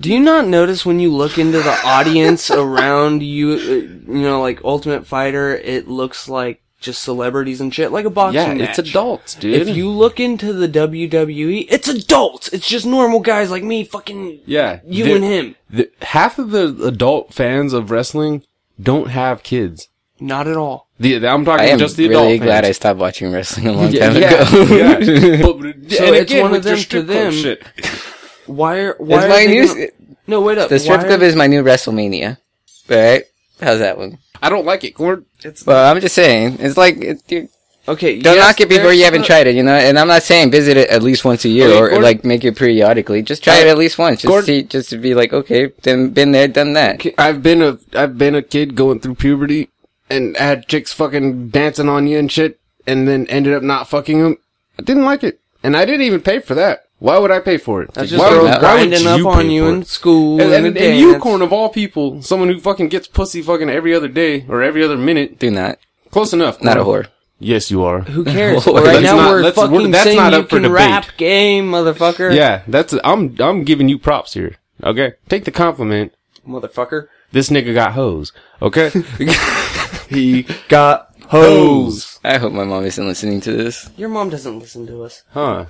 [0.00, 4.40] Do you not notice when you look into the audience around you, uh, you know,
[4.40, 8.78] like Ultimate Fighter, it looks like just celebrities and shit, like a boxing yeah, match.
[8.78, 9.60] it's adults, dude.
[9.68, 12.48] If you look into the WWE, it's adults.
[12.48, 15.56] It's just normal guys like me, fucking yeah, you the- and him.
[15.68, 18.42] the- half of the adult fans of wrestling
[18.82, 19.88] don't have kids.
[20.22, 20.86] Not at all.
[20.98, 23.72] The, I'm I talking am just the really adult glad I stopped watching wrestling a
[23.72, 24.62] long yeah, time yeah, ago.
[24.74, 24.96] yeah.
[25.46, 27.32] But, So and it's again, one of them to them.
[27.32, 27.62] Shit.
[28.46, 29.66] Why are why It's are my they new.
[29.66, 29.86] gonna-
[30.26, 30.68] No, wait up.
[30.68, 32.36] The strip Why club is my new WrestleMania.
[32.88, 33.24] Right?
[33.60, 34.18] How's that one?
[34.42, 35.24] I don't like it, Cord.
[35.66, 36.56] Well, I'm just saying.
[36.60, 37.48] It's like it, you
[37.86, 38.18] okay.
[38.20, 39.74] don't yes, knock it before you haven't the- tried it, you know.
[39.74, 42.24] And I'm not saying visit it at least once a year Okay, or, Gordon- like
[42.24, 43.22] make it periodically.
[43.22, 44.22] Just try Uh, it at least once.
[44.22, 47.04] Just Gordon- see, just to be like, okay, then been there, done that.
[47.18, 49.68] I've been a I've been a kid going through puberty
[50.08, 54.22] and had chicks fucking dancing on you and shit, and then ended up not fucking
[54.22, 54.36] them.
[54.78, 56.84] I didn't like it, and I didn't even pay for that.
[57.00, 57.92] Why would I pay for it?
[57.94, 59.80] That's just why girls would- why would grinding up you on pay you for in
[59.82, 59.86] it?
[59.88, 63.08] school And, and, and, a and you, corn of all people, someone who fucking gets
[63.08, 65.38] pussy fucking every other day or every other minute.
[65.38, 65.78] Do not.
[66.10, 66.62] Close enough.
[66.62, 67.06] Not a whore.
[67.38, 68.02] Yes, you are.
[68.02, 68.66] Who cares?
[68.66, 70.74] Let's right now not- we're fucking we're- that's saying not you for can debate.
[70.74, 72.34] rap game, motherfucker.
[72.34, 74.56] Yeah, that's I'm I'm giving you props here.
[74.84, 76.12] Okay, take the compliment.
[76.46, 77.08] motherfucker.
[77.32, 78.32] This nigga got hoes.
[78.60, 78.90] Okay,
[80.10, 82.18] He got hoes.
[82.24, 83.88] I hope my mom isn't listening to this.
[83.96, 85.22] Your mom doesn't listen to us.
[85.30, 85.64] huh?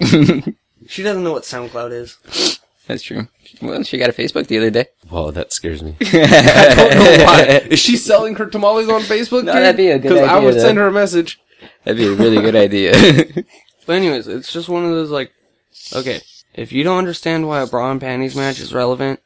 [0.90, 2.58] She doesn't know what SoundCloud is.
[2.88, 3.28] That's true.
[3.62, 4.86] Well, she got a Facebook the other day.
[5.08, 5.94] Well, that scares me.
[6.00, 7.42] I don't know why.
[7.70, 9.44] Is she selling her tamales on Facebook?
[9.44, 10.22] No, that'd be a good idea.
[10.22, 10.58] Because I would though.
[10.58, 11.38] send her a message.
[11.84, 12.92] That'd be a really good idea.
[13.86, 15.30] But anyways, it's just one of those like,
[15.94, 16.22] okay,
[16.54, 19.20] if you don't understand why a bra and panties match is relevant,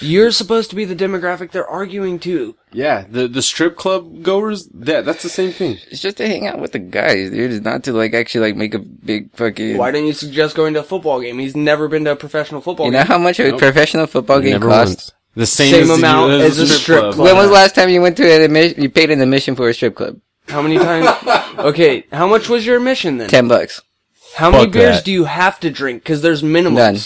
[0.00, 2.56] you're supposed to be the demographic they're arguing to.
[2.72, 4.68] Yeah, the the strip club goers.
[4.72, 5.78] That that's the same thing.
[5.90, 7.52] it's just to hang out with the guys, dude.
[7.52, 9.76] It's not to like actually like make a big fucking.
[9.76, 11.38] Why don't you suggest going to a football game?
[11.38, 12.92] He's never been to a professional football game.
[12.94, 13.08] You game.
[13.08, 13.58] know how much a Nope.
[13.58, 14.90] professional football game Never costs?
[14.94, 15.12] once.
[15.36, 17.18] The same, Same as the- amount as, as a strip club.
[17.18, 18.82] When was the last time you went to an admission?
[18.82, 20.20] You paid an admission for a strip club?
[20.48, 21.08] How many times?
[21.58, 23.28] okay, how much was your admission then?
[23.28, 23.80] Ten bucks.
[24.36, 25.04] How many Fuck beers that.
[25.04, 26.02] do you have to drink?
[26.02, 26.74] Because there's minimums.
[26.74, 26.96] None.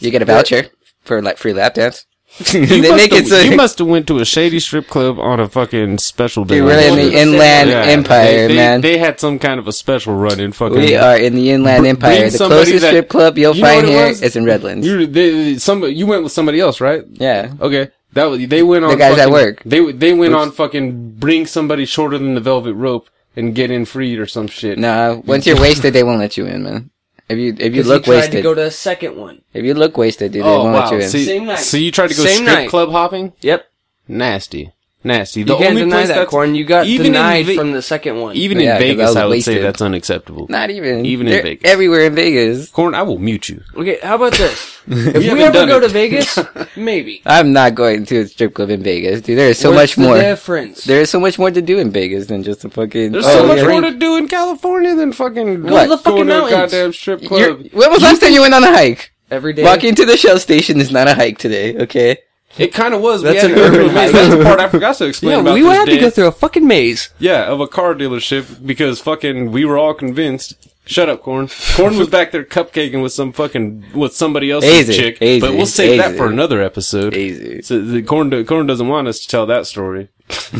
[0.00, 0.66] You get a voucher
[1.02, 2.04] for like free lap dance.
[2.52, 4.88] You they must make have, it so you must have went to a shady strip
[4.88, 6.56] club on a fucking special day.
[6.56, 8.80] Dude, we're in the Inland Yeah, Empire, they, they, man.
[8.80, 10.76] They had some kind of a special run in fucking.
[10.78, 12.30] we are in the Inland Br- Empire.
[12.30, 14.22] The closest that- strip club you'll You find what it here was?
[14.22, 14.86] is in Redlands.
[14.86, 17.04] You they, some you went with somebody else, right?
[17.12, 17.52] yeah.
[17.60, 19.62] Okay, that was they went on The guys at fucking- work.
[19.64, 23.84] They they went on fucking bring somebody shorter than the velvet rope and get in
[23.84, 24.78] freed or some shit.
[24.78, 26.90] Nah, once you're wasted, they won't let you in, man.
[27.32, 29.40] If you if you 'Cause look he tried wasted, to go to a second one.
[29.54, 30.92] if you look wasted, dude, they Oh won't let wow!
[30.92, 31.08] you in.
[31.08, 31.58] See, Same night.
[31.58, 32.68] so you tried to go Same strip night.
[32.70, 33.32] club hopping?
[33.40, 33.64] Yep.
[34.08, 34.72] Nasty,
[35.04, 35.40] nasty.
[35.40, 36.54] You The can't only deny place that, that's Corn.
[36.54, 38.36] You got even denied Ve- from the second one.
[38.36, 39.64] even Yeah, in 'cause I Vegas, was I, would say wasted.
[39.64, 40.46] that's unacceptable.
[40.48, 41.04] Not even.
[41.06, 41.70] Even in They're Vegas.
[41.70, 42.68] Everywhere in Vegas.
[42.70, 43.60] Corn, I will mute you.
[43.76, 44.78] Okay, how about this?
[44.88, 45.82] If we, haven't ever done go it.
[45.82, 46.38] to Vegas,
[46.76, 47.22] maybe.
[47.24, 49.38] I'm not going to a strip club in Vegas, dude.
[49.38, 50.16] There is so What's much the more.
[50.18, 50.82] difference?
[50.84, 53.12] There is so much more to do in Vegas than just a fucking.
[53.12, 53.68] There's oh, so much yeah.
[53.68, 56.72] more to do in California than fucking Go to the fucking going to a mountains.
[56.72, 57.66] goddamn strip You're- club.
[57.72, 59.12] When was the last time you went on a hike?
[59.30, 59.62] Every day.
[59.62, 62.18] Walking to the Shell station is not a hike today, okay?
[62.58, 63.22] It kind of was.
[63.22, 64.12] That's we had an to go through a urban maze.
[64.12, 66.00] That's the part I forgot to explain yeah, about we this had to day.
[66.00, 67.08] go through a fucking maze.
[67.18, 70.68] Yeah, of a car dealership because fucking we were all convinced.
[70.84, 71.48] Shut up, Corn.
[71.76, 75.22] Corn was back there cupcaking with some fucking with somebody else's Easy, chick.
[75.22, 77.14] easy, but we'll save that for another episode.
[77.14, 77.62] Easy.
[77.62, 80.08] So the Corn do- Corn doesn't want us to tell that story.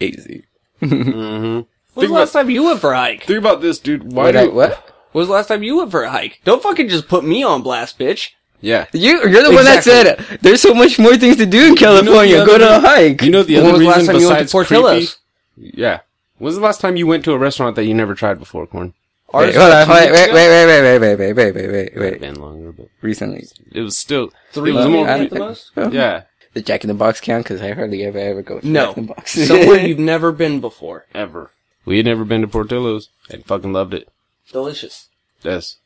[0.00, 0.44] Easy.
[0.80, 1.12] Mm-hmm.
[1.14, 3.24] When was the Think last time you went for a hike?
[3.24, 4.12] Think about this, dude.
[4.12, 4.32] Why What?
[4.32, 4.94] do I, what?
[5.12, 6.40] When was the last time you went for a hike?
[6.44, 8.30] Don't fucking just put me on blast, bitch.
[8.60, 8.86] Yeah.
[8.92, 12.38] You, you're the one that said there's so much more things to do in California.
[12.40, 13.22] the Go to a hike.
[13.22, 15.18] You know the other was the reason last time you went to besides Portillo's?
[15.54, 15.78] creepy?
[15.80, 16.00] Yeah.
[16.38, 18.94] When's the last time you went to a restaurant that you never tried before, Corn?
[19.32, 20.34] Wait, hold on, two wait, weeks wait, ago.
[20.34, 22.20] wait, wait, wait, wait, wait, wait, wait, wait, wait.
[22.20, 25.06] Been longer, but Recently, it was still Three It was more.
[25.06, 25.70] at the most?
[25.92, 26.22] Yeah.
[26.54, 28.60] the Jack in the Box count because I hardly ever ever go.
[28.60, 28.86] To No.
[28.86, 29.32] Jack in the Box.
[29.46, 31.04] Somewhere you've never been before.
[31.14, 31.50] Ever.
[31.84, 34.08] We had never been to Portillo's and fucking loved it.
[34.50, 35.08] Delicious.
[35.42, 35.76] Yes.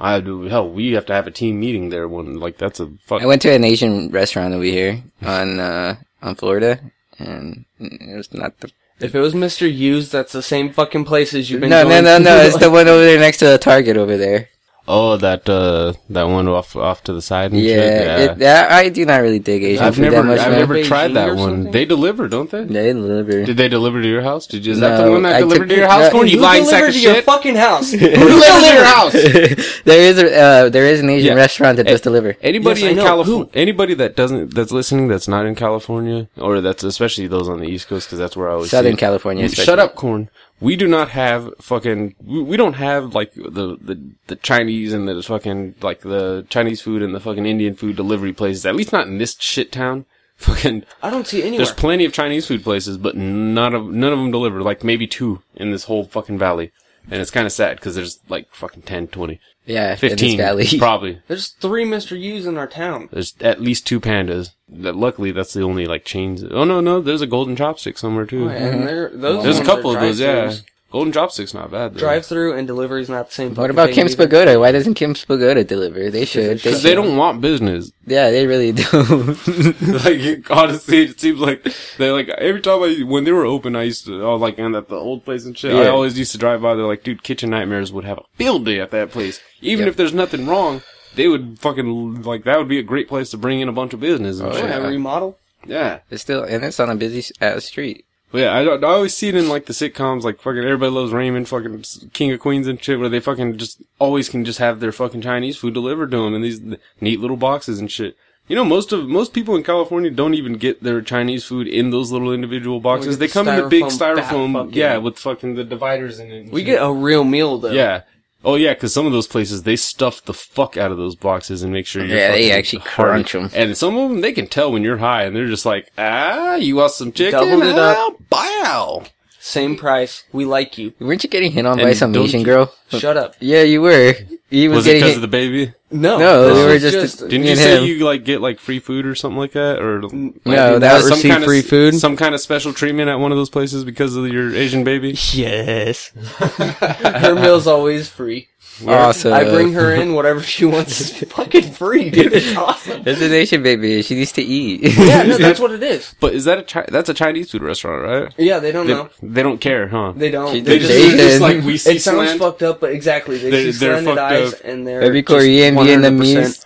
[0.00, 0.42] I do.
[0.44, 2.08] Hell, we have to have a team meeting there.
[2.08, 3.20] One like that's a fuck.
[3.22, 6.80] I went to an Asian restaurant over here on uh on Florida,
[7.18, 8.70] and it was not the.
[8.98, 9.70] If it was Mr.
[9.70, 12.24] Hughes, that's the same fucking place as you've been No, no, no, to.
[12.24, 12.36] no!
[12.40, 14.48] It's the one over there next to the Target over there.
[14.88, 17.52] Oh, that uh, that one off off to the side.
[17.52, 18.30] And Yeah, shit?
[18.32, 20.38] It, that, I do not really dig Asian I've food never, that much.
[20.40, 20.58] I've man.
[20.60, 21.50] never tried that one.
[21.50, 21.72] something?
[21.72, 22.64] They deliver, don't they?
[22.64, 23.44] They deliver.
[23.44, 24.46] Did they deliver to your house?
[24.46, 24.72] Did you?
[24.72, 26.02] Is that the one that I delivered took to your house?
[26.04, 27.92] that- Corn, you Who lying sack delivered of to your fucking house?
[27.92, 29.12] Who delivered to your house?
[29.84, 31.42] there is a uh, there is an Asian Yeah.
[31.42, 32.36] restaurant that does deliver.
[32.40, 32.96] Anybody Yes, in.
[33.04, 37.60] California, anybody that doesn't, that's listening, that's not in California, or that's especially those on
[37.60, 38.98] the East Coast, because that's where I always see Southern it.
[38.98, 39.48] California.
[39.48, 40.30] Shut up, corn.
[40.60, 42.16] We do not have fucking.
[42.22, 47.02] We, don't have like the, the the Chinese and the fucking like the Chinese food
[47.02, 48.66] and the fucking Indian food delivery places.
[48.66, 50.04] At least not in this shit town.
[50.40, 50.84] Fucking.
[51.02, 51.58] I don't see anywhere.
[51.58, 54.62] There's plenty of Chinese food places, but none of none of them deliver.
[54.62, 56.72] Like maybe two in this whole fucking valley,
[57.10, 60.36] and it's kind of sad because there's like fucking 10, 20, Yeah, in 15 this
[60.36, 60.68] valley.
[60.78, 61.20] probably.
[61.28, 62.18] There's three Mr.
[62.18, 63.08] U's in our town.
[63.12, 64.50] There's at least two pandas.
[64.68, 66.44] That luckily that's the only like chains.
[66.44, 68.46] Oh no, no, there's a golden chopstick somewhere too.
[68.46, 70.54] Oh, and there, those There's a couple of those, yeah.
[70.90, 70.92] Drive-thrus.
[70.92, 71.98] Golden chopstick's not bad though.
[72.00, 73.48] Drive through and delivery is not the same.
[73.50, 73.56] Thing.
[73.62, 74.26] What about thing Kim's either.
[74.26, 74.60] Pagoda?
[74.60, 76.10] Why doesn't Kim's Pagoda deliver?
[76.10, 76.44] They should.
[76.50, 76.94] They, Because they should.
[76.96, 77.92] don't want business.
[78.06, 78.82] Yeah, they really do.
[79.80, 81.66] like honestly, it seems like
[81.98, 84.74] they like every time I when they were open, I used to oh like and
[84.74, 85.74] at the old place and shit.
[85.74, 86.74] I always used to drive by.
[86.74, 89.40] They're like, dude, Kitchen Nightmares would have a field day at that place.
[89.60, 89.90] Even Yep.
[89.92, 90.82] if there's nothing wrong,
[91.14, 93.92] they would fucking like that would be a great place to bring in a bunch
[93.94, 94.64] of business and Oh, shit.
[94.64, 94.86] Yeah, yeah.
[94.88, 95.38] remodel.
[95.66, 95.98] Yeah.
[96.10, 98.06] it's still, and it's on a busy s- uh, street.
[98.32, 101.12] But yeah, I, I always see it in like the sitcoms, like fucking everybody loves
[101.12, 104.78] Raymond, fucking King of Queens and shit, where they fucking just always can just have
[104.80, 106.60] their fucking Chinese food delivered to them in these
[107.00, 108.16] neat little boxes and shit.
[108.46, 111.90] You know, most of most people in California don't even get their Chinese food in
[111.90, 113.18] those little individual boxes.
[113.18, 116.18] They the come in the big styrofoam fat styrofoam, fucking- yeah, with fucking the dividers
[116.20, 116.40] in it.
[116.42, 116.66] and We shit.
[116.66, 117.70] get a real meal though.
[117.72, 118.02] yeah.
[118.44, 121.62] Oh yeah, because some of those places they stuff the fuck out of those boxes
[121.62, 123.50] and make sure you're Yeah, they actually crunch them.
[123.54, 126.54] And some of them they can tell when you're high, and they're just like, ah,
[126.54, 127.40] you want some chicken?
[127.40, 128.16] Doubled it up.
[128.30, 129.04] Bow.
[129.42, 130.24] Same price.
[130.32, 130.92] We like you.
[131.00, 132.74] Weren't you getting hit on And by some don't Asian you- girl?
[132.90, 133.36] Shut up.
[133.40, 134.14] Yeah, you were.
[134.50, 135.16] You was, Was it getting because hit.
[135.16, 135.72] of the baby?
[135.90, 136.18] No.
[136.18, 137.84] No, we were was just- Didn't Me you and say him.
[137.84, 141.10] you like get like free food or something like that, or mm, no, that some
[141.10, 141.94] received kind free of, food.
[141.94, 145.12] some kind of special treatment at one of those places because of your Asian baby?
[145.32, 146.08] yes.
[146.38, 148.48] her meal's always free.
[148.86, 149.32] Awesome.
[149.32, 152.32] I bring her in whatever she wants is fucking free, dude.
[152.32, 153.02] It's awesome.
[153.06, 154.02] It's an Asian baby.
[154.02, 154.80] She needs to eat.
[154.98, 156.14] Yeah, no, that's what it is.
[156.20, 158.34] But is that a chi- that's a Chinese food restaurant, right?
[158.38, 159.10] Yeah, they don't They, know.
[159.22, 160.12] they don't care, huh?
[160.16, 160.52] They don't.
[160.52, 161.16] She They did just, Asian.
[161.16, 162.38] They're just like we see it sounds slant.
[162.40, 163.38] fucked up, but exactly.
[163.38, 164.60] They They're- see they're slanted fucked eyes up.
[164.64, 166.64] and they're Maybe Korean, Vietnamese.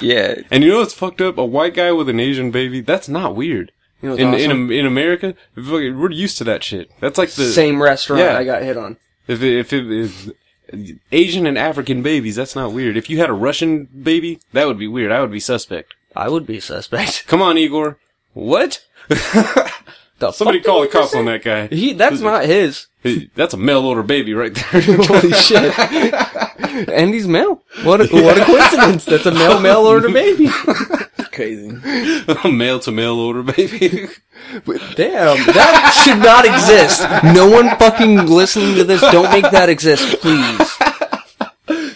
[0.00, 0.36] Yeah.
[0.50, 1.38] And you know what's fucked up?
[1.38, 2.80] A white guy with an Asian baby.
[2.80, 3.72] That's not weird.
[4.00, 4.70] You know In awesome?
[4.70, 6.90] in in America, we're used to that shit.
[7.00, 8.36] That's like the Same restaurant Yeah.
[8.38, 8.96] I got hit on.
[9.28, 10.28] If it, if it, if
[11.10, 12.96] Asian and African babies, that's not weird.
[12.96, 15.12] If you had a Russian baby, that would be weird.
[15.12, 15.94] I would be suspect.
[16.14, 17.26] I would be suspect.
[17.26, 17.98] Come on, Igor.
[18.32, 18.84] What?
[20.30, 21.66] The Somebody fuck call the cops on that guy.
[21.66, 22.86] He, that's not his.
[23.02, 24.82] Hey, That's a mail order baby right there.
[24.82, 25.74] Holy shit.
[26.88, 27.60] and he's male.
[27.82, 29.04] What a, what a coincidence.
[29.04, 30.48] That's a male mail order baby.
[31.32, 31.68] Crazy.
[32.44, 33.88] a mail to mail order baby.
[34.94, 37.02] Damn, that should not exist.
[37.34, 40.72] No one fucking listening to this, don't make that exist, please.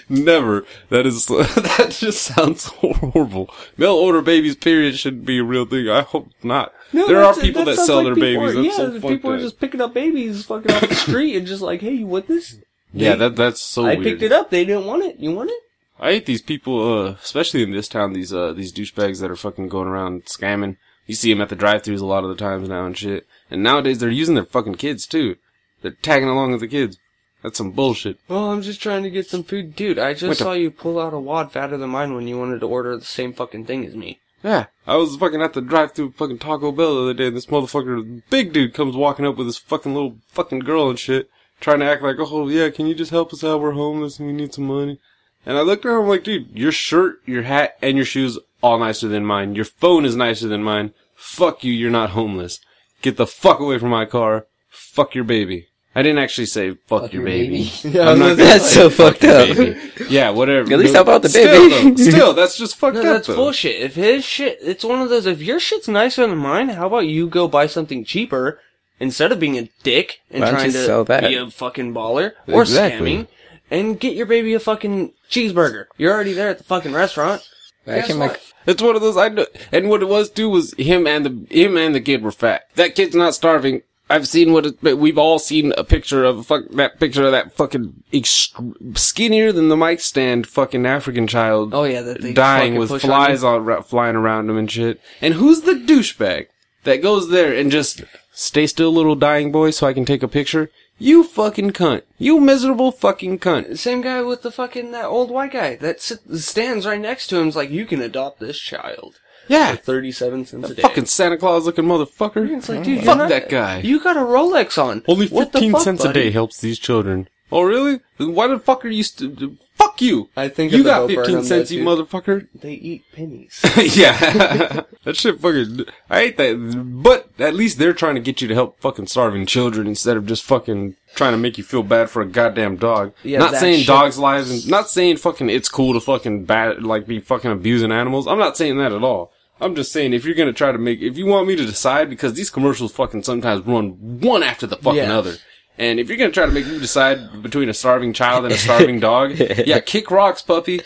[0.09, 0.65] Never.
[0.89, 3.51] That is that just sounds horrible.
[3.77, 5.89] Mail order babies, period, shouldn't be a real thing.
[5.89, 6.73] I hope not.
[6.93, 8.55] No, there are people that sounds sell like their babies.
[8.57, 11.63] Are, yeah, so people are just picking up babies fucking off the street and just
[11.63, 12.57] like, hey, you want this?
[12.93, 14.03] Yeah, that that's so I weird.
[14.05, 14.51] picked it up.
[14.51, 15.19] They didn't want it.
[15.19, 15.61] You want it?
[15.99, 18.13] I hate these people, uh, especially in this town.
[18.13, 20.77] These uh, these douchebags that are fucking going around scamming.
[21.07, 23.27] You see them at the drive-throughs a lot of the times now and shit.
[23.49, 25.37] And nowadays they're using their fucking kids too.
[25.83, 26.99] They're tagging along with the kids.
[27.43, 28.19] That's some bullshit.
[28.29, 29.77] Well, I'm just trying to get some food.
[29.77, 32.37] Dude, I just the- saw you pull out a wad fatter than mine when you
[32.39, 34.21] wanted to order the same fucking thing as me.
[34.43, 37.47] Yeah, I was fucking at the drive-through fucking Taco Bell the other day, and this
[37.47, 41.31] motherfucker, big dude, comes walking up with his fucking little fucking girl and shit,
[41.61, 43.61] trying to act like, oh yeah, can you just help us out?
[43.61, 45.01] We're homeless and we need some money.
[45.45, 48.79] And I looked around, I'm like, dude, your shirt, your hat, and your shoes all
[48.79, 49.55] nicer than mine.
[49.55, 50.93] Your phone is nicer than mine.
[51.15, 52.61] Fuck you, you're not homeless.
[53.01, 54.47] Get the fuck away from my car.
[54.69, 55.69] Fuck your baby.
[55.97, 57.73] I didn't actually say fuck, your, your baby.
[57.83, 58.01] baby.
[58.01, 59.77] I'm not That's so fuck fucked up.
[60.11, 60.71] Yeah, whatever.
[60.75, 61.91] At least help out the Still, baby.
[61.91, 63.07] though, still, that's just fucked No, up.
[63.07, 63.37] that's though.
[63.37, 63.81] bullshit.
[63.81, 67.07] If his shit, it's one of those, if your shit's nicer than mine, how about
[67.07, 68.61] you go buy something cheaper
[69.01, 71.23] instead of being a dick and trying to sell that?
[71.23, 73.17] be a fucking baller or Exactly.
[73.17, 73.27] scamming
[73.71, 75.87] and get your baby a fucking cheeseburger.
[75.97, 77.49] You're already there at the fucking restaurant.
[77.87, 78.37] Actually, my,
[78.67, 81.55] It's one of those I know, and what it was too was him and the
[81.57, 82.65] him and the kid were fat.
[82.75, 83.83] That kid's not starving.
[84.09, 87.53] I've seen what it, we've all seen a picture of fuck that picture of that
[87.53, 92.89] fucking ext- skinnier than the mic stand fucking African child Oh yeah, that dying with
[92.91, 95.01] push on flies all flying around him and shit.
[95.21, 96.47] And who's the douchebag
[96.85, 98.03] that goes there and just
[98.33, 100.71] stay still, little dying boy, so I can take a picture?
[100.99, 102.03] You fucking cunt.
[102.17, 103.77] You miserable fucking cunt.
[103.77, 107.39] Same guy with the fucking that old white guy that sit, stands right next to
[107.39, 107.49] him.
[107.49, 109.21] Is like, you can adopt this child.
[109.49, 109.73] Yeah.
[109.77, 110.83] For Thirty-seven cents a day.
[110.83, 112.49] Fucking Santa Claus looking motherfucker.
[112.57, 113.79] It's like, dude, Fuck not- that guy.
[113.81, 115.03] You got a Rolex on.
[115.09, 116.21] Only 15 fuck, cents buddy?
[116.21, 117.29] a day helps these children.
[117.53, 118.01] Oh, really?
[118.19, 120.31] Why the fuck are you st- Fuck you!
[120.37, 122.49] I think You got 15 cents, you motherfucker.
[122.55, 123.61] They eat pennies.
[123.97, 124.19] yeah.
[125.05, 125.85] that shit fucking.
[126.11, 126.83] I hate that.
[127.03, 130.27] But at least they're trying to get you to help fucking starving children instead of
[130.27, 133.13] just fucking trying to make you feel bad for a goddamn dog.
[133.23, 136.83] Yeah, not saying shit- dogs' lives and not saying fucking it's cool to fucking bad,
[136.83, 138.27] like be fucking abusing animals.
[138.27, 139.33] I'm not saying that at all.
[139.61, 142.11] I'm just saying if you're gonna try to make, if you want me to decide,
[142.11, 145.17] because these commercials fucking sometimes run one after the fucking Yeah.
[145.19, 145.37] other.
[145.79, 148.59] And if you're gonna try to make me decide between a starving child and a
[148.59, 150.81] starving dog, yeah, kick rocks, puppy.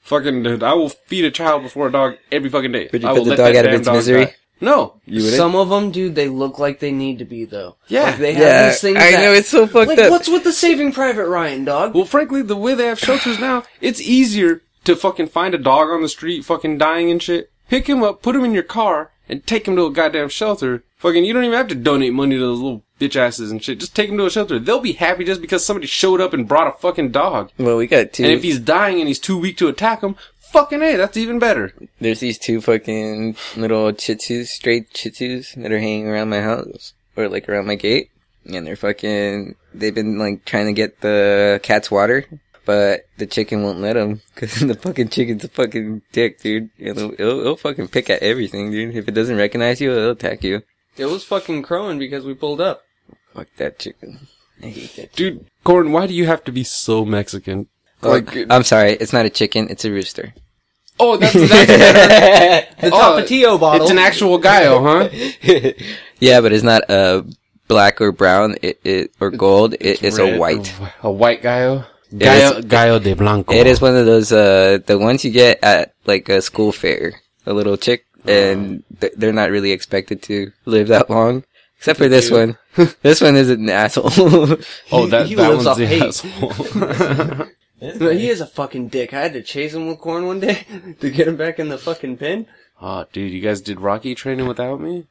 [0.00, 2.88] Fucking, dude, I will feed a child before a dog every fucking day.
[2.92, 4.24] Would you I put the let dog out of its misery?
[4.26, 4.34] die.
[4.60, 5.34] No, You wouldn't?
[5.36, 7.76] Some of them, dude, they look like they need to be though.
[7.88, 8.04] Yeah.
[8.04, 8.96] like, they have yeah, these things.
[8.98, 10.10] I that- know it's so fucked like, up.
[10.10, 11.94] what's with the Saving Private Ryan dog?
[11.94, 15.88] Well, frankly, the way they have shelters now, it's easier to fucking find a dog
[15.88, 17.50] on the street fucking dying and shit.
[17.68, 20.84] Pick him up, put him in your car, and take him to a goddamn shelter.
[20.98, 23.80] Fucking, you don't even have to donate money to those little bitch asses and shit.
[23.80, 24.58] Just take him to a shelter.
[24.58, 27.50] They'll be happy just because somebody showed up and brought a fucking dog.
[27.58, 28.24] Well, we got two.
[28.24, 31.38] And if he's dying and he's too weak to attack him, fucking hey, that's even
[31.38, 31.72] better.
[32.00, 37.28] There's these two fucking little chitus, straight chitus that are hanging around my house or
[37.28, 38.10] like around my gate,
[38.46, 39.56] and they're fucking.
[39.74, 42.24] They've been like trying to get the cat's water,
[42.64, 46.70] but the chicken won't let him because the fucking chicken's a fucking dick, dude.
[46.78, 48.94] It'll, it'll, it'll fucking pick at everything, dude.
[48.96, 50.62] If it doesn't recognize you, it'll attack you.
[50.96, 52.82] It was fucking crowing because we pulled up.
[53.34, 54.28] Fuck that chicken.
[54.62, 55.12] I hate that.
[55.12, 57.66] Dude, Gordon, why do you have to be so Mexican?
[58.00, 60.34] Like, I'm sorry, it's not a chicken, it's a rooster.
[61.00, 62.74] Oh, that's, that's better.
[62.80, 63.82] The Oh, Tapatio bottle.
[63.82, 65.08] It's an actual gallo, huh?
[66.20, 67.24] yeah, but it's not a
[67.66, 69.74] black or brown, it, it or gold.
[69.80, 70.74] It, it's a Red- white.
[71.02, 71.86] A white gallo?
[72.22, 73.52] Is- Gallo, gallo de blanco.
[73.52, 77.14] It is one of those, uh, the ones you get at like a school fair.
[77.46, 81.44] A little chick, and th- they're not really expected to live that long.
[81.76, 82.56] Except for this one.
[83.02, 84.08] this one is an asshole.
[84.90, 86.02] Oh, that, he that lives one's off the hate.
[86.02, 87.46] asshole.
[88.00, 89.12] No, he is a fucking dick.
[89.12, 90.64] I had to chase him with corn one day
[91.00, 92.46] to get him back in the fucking pen.
[92.80, 95.06] oh, dude, you guys did Rocky training without me?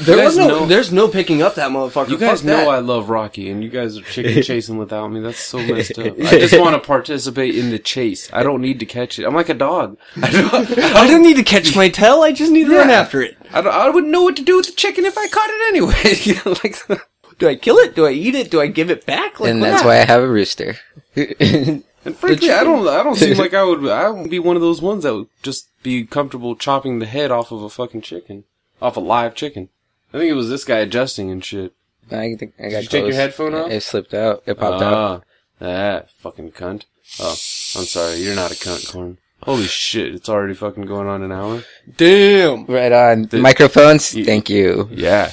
[0.00, 0.48] There was no.
[0.48, 2.10] know- There's no picking up that motherfucker.
[2.10, 2.68] You guys Fuck know that.
[2.68, 5.20] I love Rocky, and you guys are chicken chasing without me.
[5.20, 6.18] That's so messed up.
[6.24, 8.28] I just want to participate in the chase.
[8.32, 9.24] I don't need to catch it.
[9.24, 9.98] I'm like a dog.
[10.22, 12.22] I don't, I don't need to catch my tail.
[12.22, 13.36] I just need to run after it.
[13.52, 15.68] I, don't, I wouldn't know what to do with the chicken if I caught it
[15.68, 15.94] anyway.
[16.22, 17.94] You know, like, Do I kill it?
[17.94, 18.50] Do I eat it?
[18.50, 19.40] Do I give it back?
[19.40, 19.70] Like, and what?
[19.70, 20.76] that's why I have a rooster.
[21.16, 22.86] and frankly, I don't.
[22.86, 23.86] I don't seem like I would.
[23.88, 27.30] I would be one of those ones that would just be comfortable chopping the head
[27.30, 28.44] off of a fucking chicken,
[28.82, 29.68] off a live chicken.
[30.12, 31.74] I think it was this guy adjusting and shit.
[32.10, 33.70] I think I got you take your headphone off?
[33.70, 34.42] It slipped out.
[34.46, 34.94] It popped out.
[34.94, 35.20] Ah,
[35.58, 36.84] that fucking cunt.
[37.20, 38.16] Oh, I'm sorry.
[38.16, 39.18] You're not a cunt, Corn.
[39.42, 40.14] Holy shit!
[40.14, 41.62] It's already fucking going on an hour.
[41.96, 42.64] Damn.
[42.66, 43.22] Right on.
[43.26, 44.14] The- Microphones?
[44.14, 44.88] You- Thank you.
[44.90, 45.30] Yeah.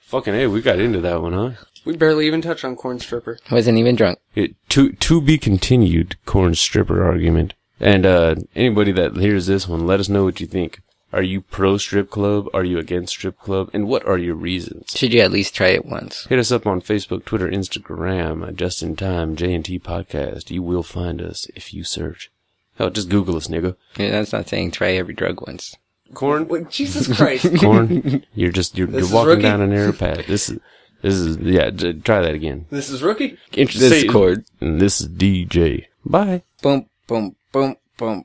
[0.00, 1.50] Fucking hey, we got into that one, huh?
[1.84, 3.38] We barely even touched on corn stripper.
[3.50, 4.18] Wasn't even drunk.
[4.34, 6.16] It, to to be continued.
[6.26, 7.54] Corn stripper argument.
[7.80, 10.80] And uh anybody that hears this one, let us know what you think.
[11.12, 12.48] Are you pro strip club?
[12.54, 13.70] Are you against strip club?
[13.72, 14.92] And what are your reasons?
[14.94, 16.24] Should you at least try it once?
[16.26, 20.50] Hit us up on Facebook, Twitter, Instagram, uh, Just in Time J&T Podcast.
[20.50, 22.30] You will find us if you search.
[22.78, 23.76] Hell, just Google us, nigga.
[23.96, 25.74] Yeah, that's not saying try every drug once.
[26.14, 27.46] Corn, Wait, Jesus Christ.
[27.60, 28.24] corn.
[28.34, 30.26] You're just you're, you're walking down a narrow path.
[30.26, 30.58] This is
[31.02, 31.70] this is yeah.
[31.70, 32.66] j- Try that again.
[32.70, 33.38] this is rookie.
[33.52, 34.44] This is Cord.
[34.60, 35.86] And this is DJ.
[36.04, 36.42] Bye.
[36.62, 38.24] Boom, boom, boom, boom,